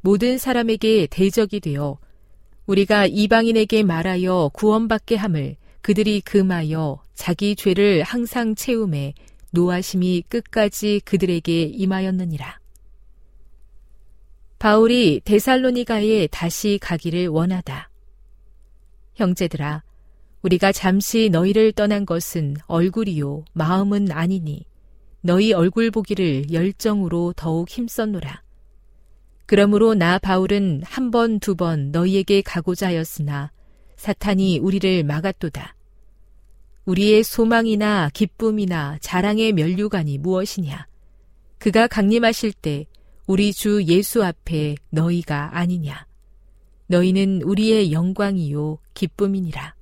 [0.00, 1.98] 모든 사람에게 대적이 되어
[2.66, 9.14] 우리가 이방인에게 말하여 구원받게 함을 그들이 금하여 자기 죄를 항상 채움에
[9.50, 12.58] 노하심이 끝까지 그들에게 임하였느니라.
[14.58, 17.90] 바울이 데살로니가에 다시 가기를 원하다.
[19.14, 19.82] 형제들아,
[20.42, 24.64] 우리가 잠시 너희를 떠난 것은 얼굴이요, 마음은 아니니,
[25.20, 28.42] 너희 얼굴 보기를 열정으로 더욱 힘썼노라.
[29.46, 33.50] 그러므로 나 바울은 한 번, 두 번 너희에게 가고자 하였으나,
[34.02, 35.76] 사탄이 우리를 막았도다.
[36.86, 40.88] 우리의 소망이나 기쁨이나 자랑의 면류관이 무엇이냐?
[41.58, 42.86] 그가 강림하실 때
[43.28, 46.08] 우리 주 예수 앞에 너희가 아니냐.
[46.88, 49.76] 너희는 우리의 영광이요 기쁨이니라.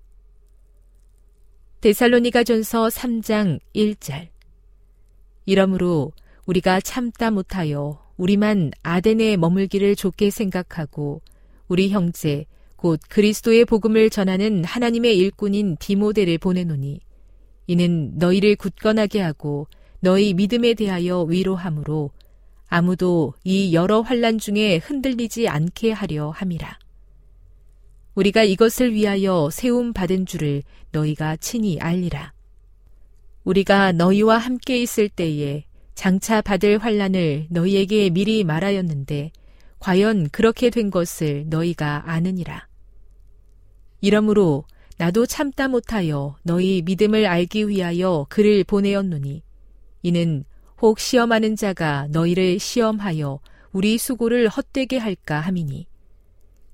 [1.80, 4.28] 데살로니가 전서 3장 1절.
[5.46, 6.12] 이러므로
[6.44, 11.22] 우리가 참다 못하여 우리만 아덴에 머물기를 좋게 생각하고
[11.68, 12.44] 우리 형제
[12.80, 17.00] 곧 그리스도의 복음을 전하는 하나님의 일꾼인 디모데를 보내노니
[17.66, 19.66] 이는 너희를 굳건하게 하고
[20.00, 22.10] 너희 믿음에 대하여 위로함으로
[22.68, 26.78] 아무도 이 여러 환란 중에 흔들리지 않게 하려 함이라.
[28.14, 32.32] 우리가 이것을 위하여 세움 받은 줄을 너희가 친히 알리라.
[33.44, 35.64] 우리가 너희와 함께 있을 때에
[35.94, 39.32] 장차 받을 환란을 너희에게 미리 말하였는데
[39.80, 42.69] 과연 그렇게 된 것을 너희가 아느니라.
[44.00, 44.64] 이러므로
[44.96, 49.42] 나도 참다 못하여 너희 믿음을 알기 위하여 글을 보내었노니
[50.02, 50.44] 이는
[50.80, 53.40] 혹 시험하는 자가 너희를 시험하여
[53.72, 55.86] 우리 수고를 헛되게 할까 함이니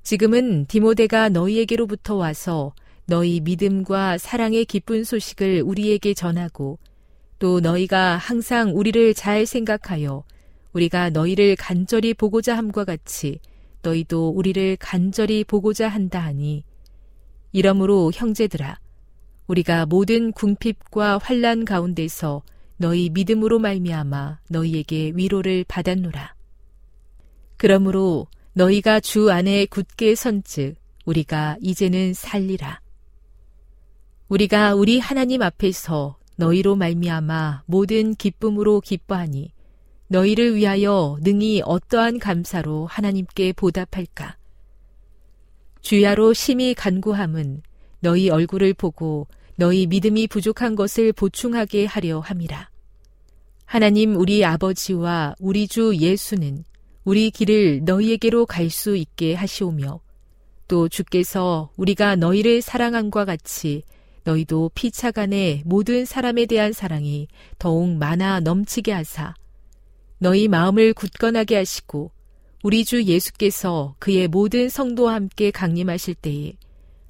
[0.02, 2.72] 지금은 디모데가 너희에게로부터 와서
[3.06, 6.78] 너희 믿음과 사랑의 기쁜 소식을 우리에게 전하고
[7.38, 10.24] 또 너희가 항상 우리를 잘 생각하여
[10.72, 13.40] 우리가 너희를 간절히 보고자 함과 같이
[13.82, 16.64] 너희도 우리를 간절히 보고자 한다 하니
[17.56, 18.78] 이러므로 형제들아
[19.46, 22.42] 우리가 모든 궁핍과 환란 가운데서
[22.76, 26.34] 너희 믿음으로 말미암아 너희에게 위로를 받았노라.
[27.56, 30.76] 그러므로 너희가 주 안에 굳게 선즉
[31.06, 32.82] 우리가 이제는 살리라.
[34.28, 39.50] 우리가 우리 하나님 앞에서 너희로 말미암아 모든 기쁨으로 기뻐하니
[40.08, 44.36] 너희를 위하여 능히 어떠한 감사로 하나님께 보답할까?
[45.86, 47.62] 주야로 심히 간구함은
[48.00, 52.70] 너희 얼굴을 보고 너희 믿음이 부족한 것을 보충하게 하려 함이라.
[53.66, 56.64] 하나님 우리 아버지와 우리 주 예수는
[57.04, 60.00] 우리 길을 너희에게로 갈 수 있게 하시오며
[60.66, 63.84] 또 주께서 우리가 너희를 사랑함과 같이
[64.24, 67.28] 너희도 피차간에 모든 사람에 대한 사랑이
[67.60, 69.34] 더욱 많아 넘치게 하사
[70.18, 72.10] 너희 마음을 굳건하게 하시고
[72.66, 76.54] 우리 주 예수께서 그의 모든 성도와 함께 강림하실 때에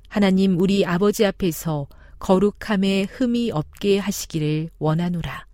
[0.07, 1.87] 하나님 우리 아버지 앞에서
[2.19, 5.47] 거룩함에 흠이 없게 하시기를 원하노라.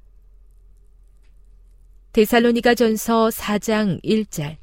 [2.15, 4.57] 데살로니가 전서 4장 1절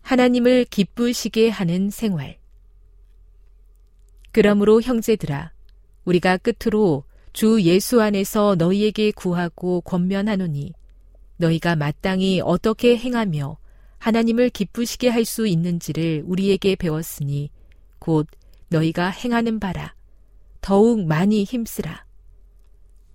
[0.00, 2.38] 하나님을 기쁘시게 하는 생활
[4.32, 5.52] 그러므로 형제들아
[6.06, 10.72] 우리가 끝으로 주 예수 안에서 너희에게 구하고 권면하노니
[11.36, 13.59] 너희가 마땅히 어떻게 행하며
[14.00, 17.50] 하나님을 기쁘시게 할 수 있는지를 우리에게 배웠으니
[17.98, 18.26] 곧
[18.68, 19.94] 너희가 행하는 바라
[20.60, 22.04] 더욱 많이 힘쓰라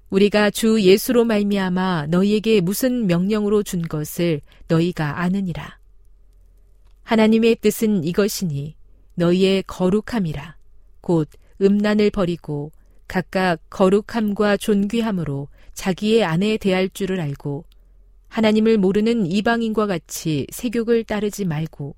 [0.10, 5.78] 우리가 주 예수로 말미암아 너희에게 무슨 명령으로 준 것을 너희가 아느니라.
[7.04, 8.76] 하나님의 뜻은 이것이니
[9.16, 10.56] 너희의 거룩함이라.
[11.02, 11.28] 곧
[11.62, 12.72] 음란을 버리고
[13.08, 17.66] 각각 거룩함과 존귀함으로 자기의 아내에 대할 줄을 알고
[18.36, 21.96] 하나님을 모르는 이방인과 같이 세욕을 따르지 말고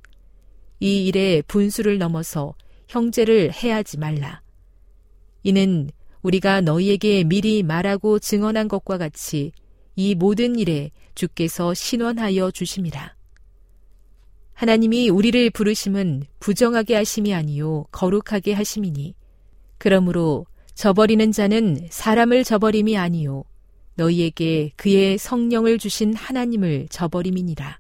[0.80, 2.54] 이 일에 분수를 넘어서
[2.88, 4.44] 형제를 해하지 말라.
[5.42, 5.90] 이는
[6.22, 9.52] 우리가 너희에게 미리 말하고 증언한 것과 같이
[9.96, 13.16] 이 모든 일에 주께서 신원하여 주심이라.
[14.54, 19.16] 하나님이 우리를 부르심은 부정하게 하심이 아니요 거룩하게 하심이니
[19.80, 23.44] 그러므로 저버리는 자는 사람을 저버림이 아니요
[23.98, 27.80] 너희에게 그의 성령을 주신 하나님을 저버림이니라.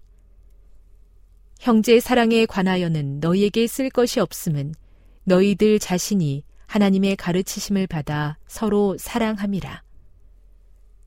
[1.59, 4.74] 형제 사랑에 관하여는 너희에게 쓸 것이 없음은
[5.24, 9.84] 너희들 자신이 하나님의 가르치심을 받아 서로 사랑함이라.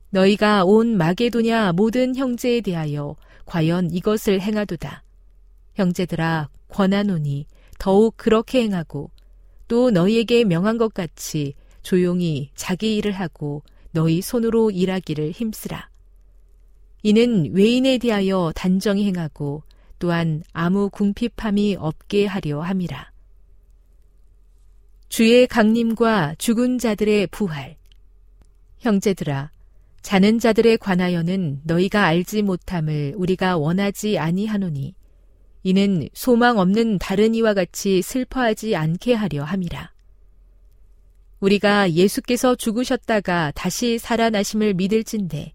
[0.09, 5.03] 너희가 온 마게도냐 모든 형제에 대하여 과연 이것을 행하도다.
[5.75, 7.47] 형제들아 권하노니
[7.79, 9.09] 더욱 그렇게 행하고
[9.67, 15.89] 또 너희에게 명한 것 같이 조용히 자기 일을 하고 너희 손으로 일하기를 힘쓰라.
[17.03, 19.63] 이는 외인에 대하여 단정히 행하고
[19.99, 23.11] 또한 아무 궁핍함이 없게 하려 함이라.
[25.09, 27.75] 주의 강림과 죽은 자들의 부활.
[28.79, 29.51] 형제들아,
[30.01, 34.95] 자는 자들에 관하여는 너희가 알지 못함을 우리가 원하지 아니하노니
[35.63, 39.90] 이는 소망 없는 다른 이와 같이 슬퍼하지 않게 하려 함이라.
[41.41, 45.53] 우리가 예수께서 죽으셨다가 다시 살아나심을 믿을진데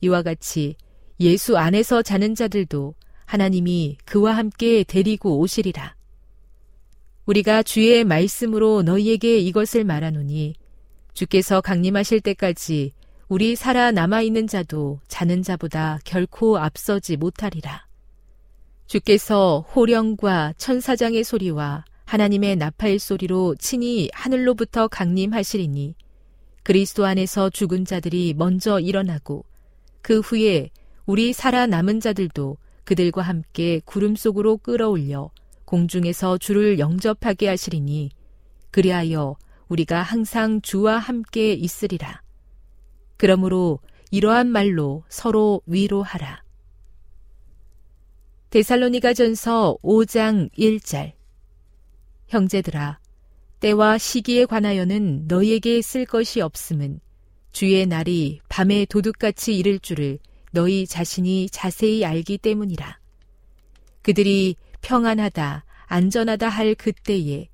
[0.00, 0.76] 이와 같이
[1.20, 2.94] 예수 안에서 자는 자들도
[3.26, 5.94] 하나님이 그와 함께 데리고 오시리라.
[7.26, 10.54] 우리가 주의 말씀으로 너희에게 이것을 말하노니
[11.12, 12.92] 주께서 강림하실 때까지
[13.28, 17.86] 우리 살아 남아 있는 자도 자는 자보다 결코 앞서지 못하리라.
[18.86, 25.94] 주께서 호령과 천사장의 소리와 하나님의 나팔 소리로 친히 하늘로부터 강림하시리니
[26.64, 29.44] 그리스도 안에서 죽은 자들이 먼저 일어나고
[30.02, 30.70] 그 후에
[31.06, 35.30] 우리 살아남은 자들도 그들과 함께 구름 속으로 끌어올려
[35.66, 38.10] 공중에서 주를 영접하게 하시리니
[38.72, 39.36] 그리하여
[39.68, 42.22] 우리가 항상 주와 함께 있으리라.
[43.18, 43.78] 그러므로
[44.10, 46.42] 이러한 말로 서로 위로하라.
[48.50, 51.19] 데살로니가 전서 5장 1절
[52.30, 53.00] 형제들아
[53.58, 57.00] 때와 시기에 관하여는 너희에게 쓸 것이 없음은
[57.50, 60.20] 주의 날이 밤에 도둑같이 이를 줄을
[60.52, 63.00] 너희 자신이 자세히 알기 때문이라.
[64.02, 67.48] 그들이 평안하다, 안전하다 할 그때에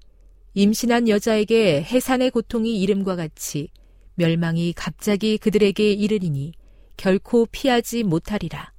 [0.53, 3.68] 임신한 여자에게 해산의 고통이 이름과 같이
[4.14, 6.53] 멸망이 갑자기 그들에게 이르리니
[6.99, 8.72] 결코 피하지 못하리라.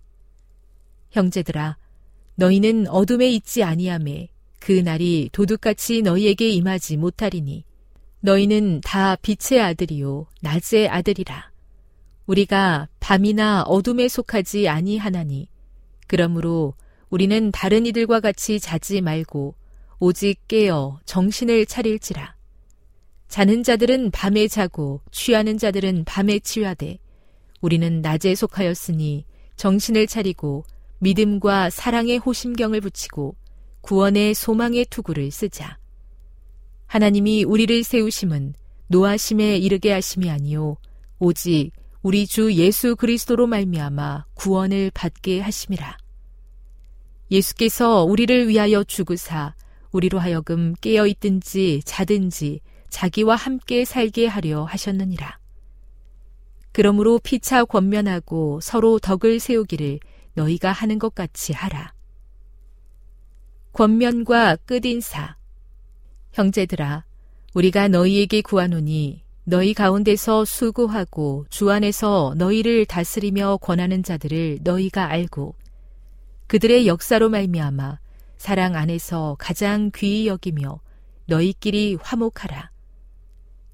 [1.10, 1.78] 형제들아,
[2.36, 4.30] 너희는 어둠에 있지 아니함에
[4.68, 7.63] 그 날이 도둑같이 너희에게 임하지 못하리니
[8.20, 11.51] 너희는 다 빛의 아들이요 낮의 아들이라.
[12.26, 15.47] 우리가 밤이나 어둠에 속하지 아니하나니
[16.07, 16.74] 그러므로
[17.09, 19.55] 우리는 다른 이들과 같이 자지 말고
[19.99, 22.36] 오직 깨어 정신을 차릴지라.
[23.30, 26.97] 자는 자들은 밤에 자고 취하는 자들은 밤에 취하되
[27.61, 29.24] 우리는 낮에 속하였으니
[29.55, 30.65] 정신을 차리고
[30.99, 33.38] 믿음과 사랑의 호심경을 붙이고
[33.88, 35.78] 구원의 소망의 투구를 쓰자.
[36.88, 38.54] 하나님이 우리를 세우심은
[38.88, 40.76] 노하심에 이르게 하심이 아니요
[41.20, 41.72] 오직
[42.02, 45.98] 우리 주 예수 그리스도로 말미암아 구원을 받게 하심이라.
[47.32, 49.56] 예수께서 우리를 위하여 죽으사
[49.94, 52.60] 우리로 하여금 깨어 있든지 자든지
[52.90, 55.40] 자기와 함께 살게 하려 하셨느니라.
[56.74, 60.02] 그러므로 피차 권면하고 서로 덕을 세우기를
[60.34, 61.96] 너희가 하는 것 같이 하라.
[63.78, 65.38] 권면과 끝인사.
[66.32, 67.06] 형제들아,
[67.54, 75.54] 우리가 너희에게 구하노니 너희 가운데서 수고하고 주 안에서 너희를 다스리며 권하는 자들을 너희가 알고
[76.48, 78.00] 그들의 역사로 말미암아
[78.38, 80.80] 사랑 안에서 가장 귀히 여기며
[81.28, 82.72] 너희끼리 화목하라.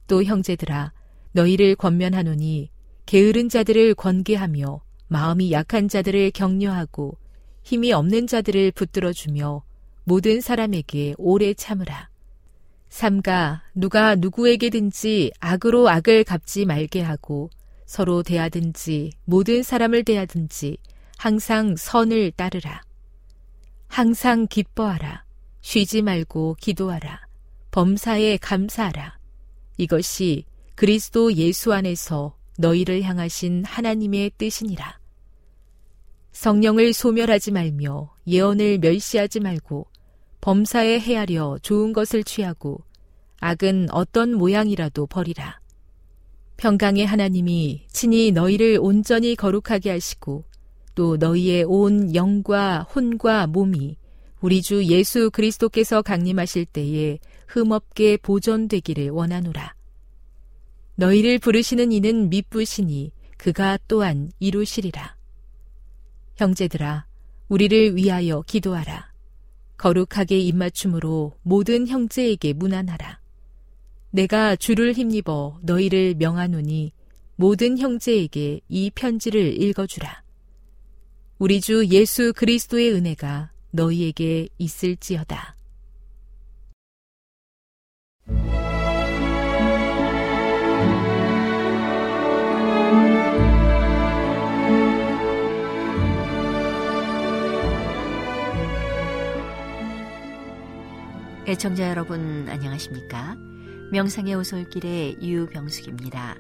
[0.08, 0.92] 또 형제들아,
[1.32, 2.72] 너희를 권면하노니
[3.06, 7.18] 게으른 자들을 권계하며 마음이 약한 자들을 격려하고
[7.64, 9.64] 힘이 없는 자들을 붙들어 주며
[10.04, 12.10] 모든 사람에게 오래 참으라.
[12.90, 17.50] 삼가 누가 누구에게든지 악으로 악을 갚지 말게 하고
[17.86, 20.78] 서로 대하든지 모든 사람을 대하든지
[21.18, 22.82] 항상 선을 따르라.
[23.88, 25.24] 항상 기뻐하라.
[25.62, 27.22] 쉬지 말고 기도하라.
[27.72, 29.18] 범사에 감사하라.
[29.78, 30.46] 이것이
[30.76, 35.00] 그리스도 예수 안에서 너희를 향하신 하나님의 뜻이니라.
[36.32, 39.88] 성령을 소멸하지 말며 예언을 멸시하지 말고
[40.44, 42.84] 범사에 헤아려 좋은 것을 취하고
[43.40, 45.58] 악은 어떤 모양이라도 버리라.
[46.58, 50.44] 평강의 하나님이 친히 너희를 온전히 거룩하게 하시고
[50.96, 53.96] 또 너희의 온 영과 혼과 몸이
[54.42, 59.74] 우리 주 예수 그리스도께서 강림하실 때에 흠없게 보존되기를 원하노라.
[60.96, 65.16] 너희를 부르시는 이는 미쁘시니 그가 또한 이루시리라.
[66.36, 67.06] 형제들아,
[67.48, 69.13] 우리를 위하여 기도하라.
[69.84, 73.20] 거룩하게 입맞춤으로 모든 형제에게 무난하라.
[74.12, 76.94] 내가 주를 힘입어 너희를 명하노니
[77.36, 80.24] 모든 형제에게 이 편지를 읽어주라.
[81.38, 85.53] 우리 주 예수 그리스도의 은혜가 너희에게 있을지어다.
[101.46, 103.36] 애청자 여러분 안녕하십니까?
[103.92, 106.38] 명상의 오솔길의 유병숙입니다.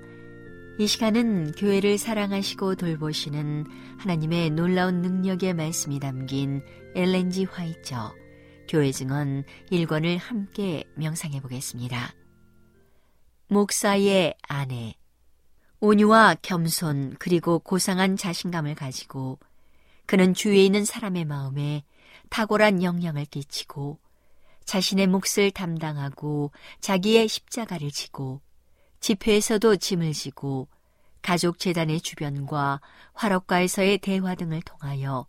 [0.79, 3.65] 이 시간은 교회를 사랑하시고 돌보시는
[3.99, 6.63] 하나님의 놀라운 능력의 말씀이 담긴
[6.95, 8.15] 엘렌지 화이처
[8.69, 9.43] 교회 증언
[9.73, 12.13] 1권을 함께 명상해 보겠습니다.
[13.49, 14.95] 목사의 아내
[15.81, 19.37] 온유와 겸손 그리고 고상한 자신감을 가지고
[20.05, 21.83] 그는 주위에 있는 사람의 마음에
[22.29, 23.99] 탁월한 영향을 끼치고
[24.66, 28.41] 자신의 몫을 담당하고 자기의 십자가를 지고
[28.99, 30.68] 집회에서도 짐을 지고
[31.22, 32.82] 가족 재단의 주변과
[33.14, 35.26] 화롯가에서의 대화 등을 통하여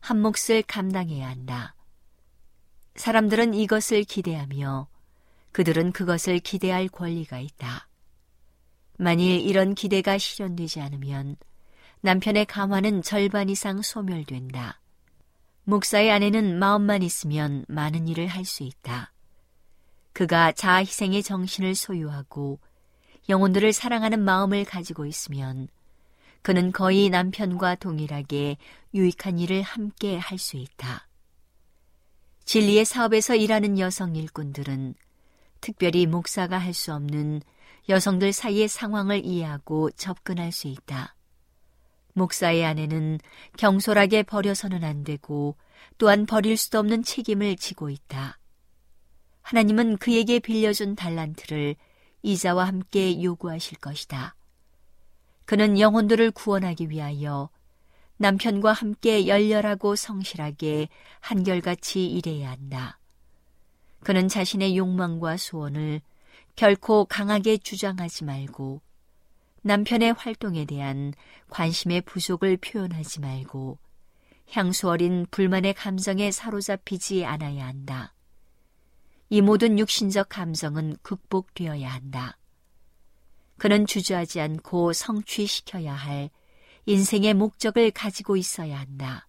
[0.00, 1.74] 한 몫을 감당해야 한다.
[2.96, 4.88] 사람들은 이것을 기대하며
[5.52, 7.88] 그들은 그것을 기대할 권리가 있다.
[8.98, 11.36] 만일 이런 기대가 실현되지 않으면
[12.00, 14.80] 남편의 감화는 절반 이상 소멸된다.
[15.68, 19.12] 목사의 아내는 마음만 있으면 많은 일을 할 수 있다.
[20.14, 22.58] 그가 자아 희생의 정신을 소유하고
[23.28, 25.68] 영혼들을 사랑하는 마음을 가지고 있으면
[26.40, 28.56] 그는 거의 남편과 동일하게
[28.94, 31.06] 유익한 일을 함께 할 수 있다.
[32.46, 34.94] 진리의 사업에서 일하는 여성 일꾼들은
[35.60, 37.42] 특별히 목사가 할 수 없는
[37.90, 41.14] 여성들 사이의 상황을 이해하고 접근할 수 있다.
[42.18, 43.18] 목사의 아내는
[43.56, 45.56] 경솔하게 버려서는 안 되고
[45.96, 48.38] 또한 버릴 수도 없는 책임을 지고 있다.
[49.42, 51.76] 하나님은 그에게 빌려준 달란트를
[52.22, 54.34] 이자와 함께 요구하실 것이다.
[55.46, 57.48] 그는 영혼들을 구원하기 위하여
[58.18, 60.88] 남편과 함께 열렬하고 성실하게
[61.20, 62.98] 한결같이 일해야 한다.
[64.00, 66.02] 그는 자신의 욕망과 소원을
[66.56, 68.82] 결코 강하게 주장하지 말고
[69.68, 71.12] 남편의 활동에 대한
[71.50, 73.78] 관심의 부족을 표현하지 말고
[74.50, 78.14] 향수 어린 불만의 감정에 사로잡히지 않아야 한다.
[79.28, 82.38] 이 모든 육신적 감정은 극복되어야 한다.
[83.58, 86.30] 그는 주저하지 않고 성취시켜야 할
[86.86, 89.28] 인생의 목적을 가지고 있어야 한다.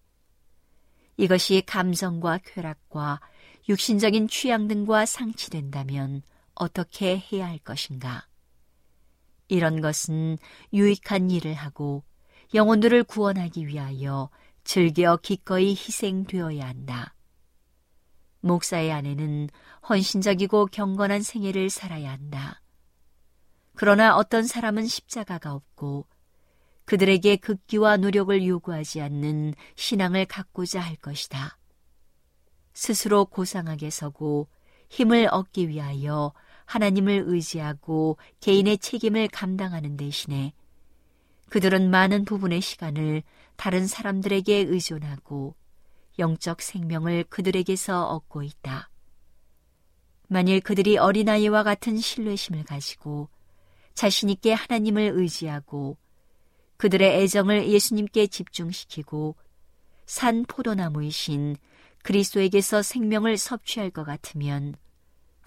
[1.18, 3.20] 이것이 감정과 쾌락과
[3.68, 6.22] 육신적인 취향 등과 상치된다면
[6.54, 8.29] 어떻게 해야 할 것인가?
[9.50, 10.38] 이런 것은
[10.72, 12.04] 유익한 일을 하고
[12.54, 14.30] 영혼들을 구원하기 위하여
[14.64, 17.14] 즐겨 기꺼이 희생되어야 한다.
[18.40, 19.48] 목사의 아내는
[19.88, 22.62] 헌신적이고 경건한 생애를 살아야 한다.
[23.74, 26.06] 그러나 어떤 사람은 십자가가 없고
[26.84, 31.56] 그들에게 극기와 노력을 요구하지 않는 신앙을 갖고자 할 것이다.
[32.72, 34.48] 스스로 고상하게 서고
[34.88, 36.32] 힘을 얻기 위하여
[36.70, 40.52] 하나님을 의지하고 개인의 책임을 감당하는 대신에
[41.48, 43.24] 그들은 많은 부분의 시간을
[43.56, 45.56] 다른 사람들에게 의존하고
[46.20, 48.88] 영적 생명을 그들에게서 얻고 있다.
[50.28, 53.28] 만일 그들이 어린아이와 같은 신뢰심을 가지고
[53.94, 55.96] 자신있게 하나님을 의지하고
[56.76, 59.34] 그들의 애정을 예수님께 집중시키고
[60.06, 61.56] 산 포도나무이신
[62.04, 64.76] 그리스도에게서 생명을 섭취할 것 같으면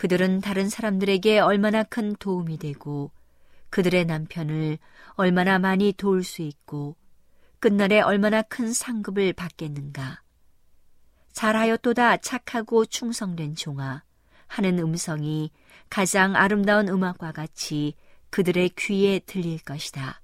[0.03, 3.11] 그들은 다른 사람들에게 얼마나 큰 도움이 되고
[3.69, 4.77] 그들의 남편을
[5.11, 6.97] 얼마나 많이 도울 수 있고
[7.59, 10.21] 끝날에 얼마나 큰 상급을 받겠는가.
[11.31, 14.03] 잘하였도다 착하고 충성된 종아
[14.47, 15.51] 하는 음성이
[15.89, 17.93] 가장 아름다운 음악과 같이
[18.29, 20.21] 그들의 귀에 들릴 것이다.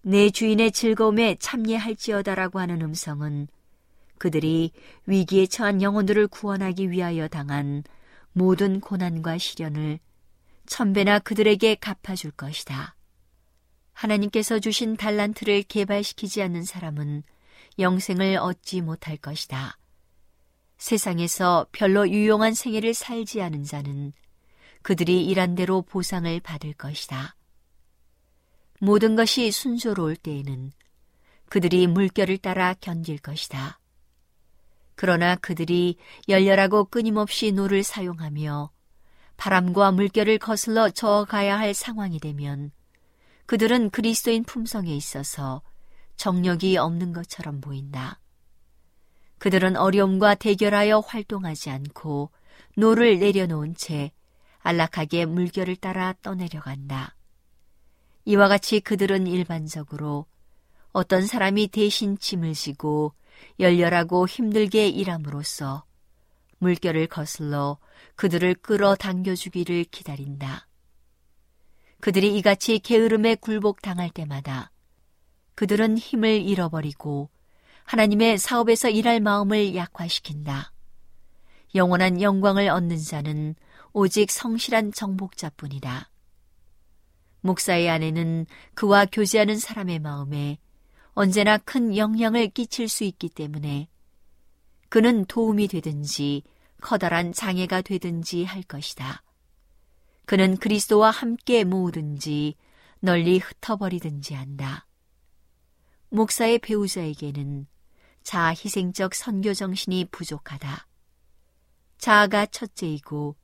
[0.00, 3.48] 내 주인의 즐거움에 참여할지어다라고 하는 음성은
[4.16, 4.72] 그들이
[5.04, 7.84] 위기에 처한 영혼들을 구원하기 위하여 당한
[8.32, 9.98] 모든 고난과 시련을
[10.66, 12.96] 천배나 그들에게 갚아줄 것이다.
[13.92, 17.22] 하나님께서 주신 달란트를 개발시키지 않는 사람은
[17.78, 19.78] 영생을 얻지 못할 것이다.
[20.78, 24.12] 세상에서 별로 유용한 생애를 살지 않은 자는
[24.82, 27.36] 그들이 일한 대로 보상을 받을 것이다.
[28.80, 30.72] 모든 것이 순조로울 때에는
[31.48, 33.78] 그들이 물결을 따라 견딜 것이다.
[35.02, 35.96] 그러나 그들이
[36.28, 38.70] 열렬하고 끊임없이 노를 사용하며
[39.36, 42.70] 바람과 물결을 거슬러 저어가야 할 상황이 되면
[43.46, 45.60] 그들은 그리스도인 품성에 있어서
[46.14, 48.20] 정력이 없는 것처럼 보인다.
[49.38, 52.30] 그들은 어려움과 대결하여 활동하지 않고
[52.76, 54.12] 노를 내려놓은 채
[54.60, 57.16] 안락하게 물결을 따라 떠내려간다.
[58.24, 60.26] 이와 같이 그들은 일반적으로
[60.92, 63.14] 어떤 사람이 대신 짐을 지고
[63.58, 65.84] 열렬하고 힘들게 일함으로써
[66.58, 67.78] 물결을 거슬러
[68.16, 70.68] 그들을 끌어당겨주기를 기다린다.
[72.00, 74.70] 그들이 이같이 게으름에 굴복당할 때마다
[75.54, 77.30] 그들은 힘을 잃어버리고
[77.84, 80.72] 하나님의 사업에서 일할 마음을 약화시킨다.
[81.74, 83.54] 영원한 영광을 얻는 자는
[83.92, 86.10] 오직 성실한 정복자뿐이다.
[87.40, 90.58] 목사의 아내는 그와 교제하는 사람의 마음에
[91.14, 93.88] 언제나 큰 영향을 끼칠 수 있기 때문에
[94.88, 96.42] 그는 도움이 되든지
[96.80, 99.22] 커다란 장애가 되든지 할 것이다.
[100.24, 102.56] 그는 그리스도와 함께 모으든지
[103.00, 104.86] 널리 흩어버리든지 한다.
[106.08, 107.66] 목사의 배우자에게는
[108.22, 110.86] 자아 희생적 선교 정신이 부족하다.
[111.98, 113.36] 자아가 첫째이고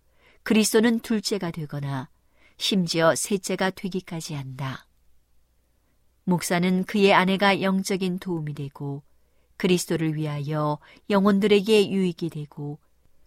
[0.42, 2.08] 그리스도는 둘째가 되거나
[2.56, 4.87] 심지어 셋째가 되기까지 한다.
[6.28, 9.02] 목사는 그의 아내가 영적인 도움이 되고
[9.56, 12.78] 그리스도를 위하여 영혼들에게 유익이 되고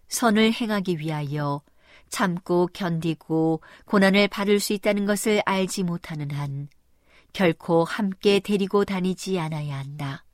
[0.06, 1.62] 선을 행하기 위하여
[2.10, 6.68] 참고 견디고 고난을 받을 수 있다는 것을 알지 못하는 한
[7.32, 10.24] 결코 함께 데리고 다니지 않아야 한다.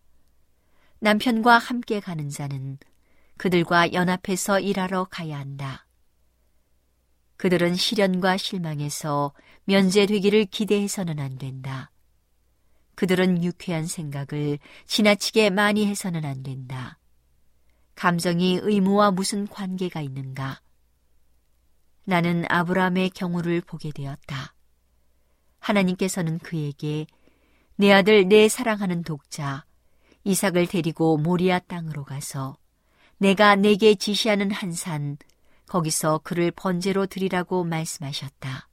[0.98, 2.76] 남편과 함께 가는 자는
[3.38, 5.86] 그들과 연합해서 일하러 가야 한다.
[7.38, 9.32] 그들은 시련과 실망에서
[9.64, 11.90] 면제되기를 기대해서는 안 된다.
[12.98, 16.98] 그들은 유쾌한 생각을 지나치게 많이 해서는 안 된다.
[17.94, 20.60] 감정이 의무와 무슨 관계가 있는가?
[22.02, 24.52] 나는 아브라함의 경우를 보게 되었다.
[25.60, 27.06] 하나님께서는 그에게
[27.76, 29.64] 내 아들 내 사랑하는 독자
[30.24, 32.58] 이삭을 데리고 모리아 땅으로 가서
[33.18, 35.18] 내가 내게 지시하는 한 산
[35.68, 38.68] 거기서 그를 번제로 드리라고 말씀하셨다.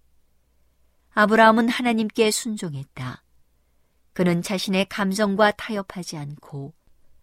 [1.11, 3.24] 아브라함은 하나님께 순종했다.
[4.15, 6.73] 그는 자신의 감정과 타협하지 않고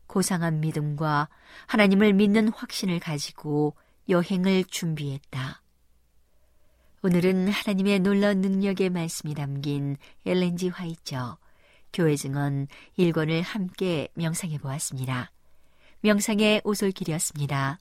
[0.06, 1.30] 고상한 믿음과
[1.66, 3.74] 하나님을 믿는 확신을 가지고
[4.10, 5.62] 여행을 준비했다.
[7.02, 11.38] 오늘은 하나님의 놀라운 능력의 말씀이 담긴 엘렌지 화이처
[11.94, 12.66] 교회 증언
[12.98, 15.32] 1권을 함께 명상해 보았습니다.
[16.02, 17.80] 명상의 오솔길이었습니다.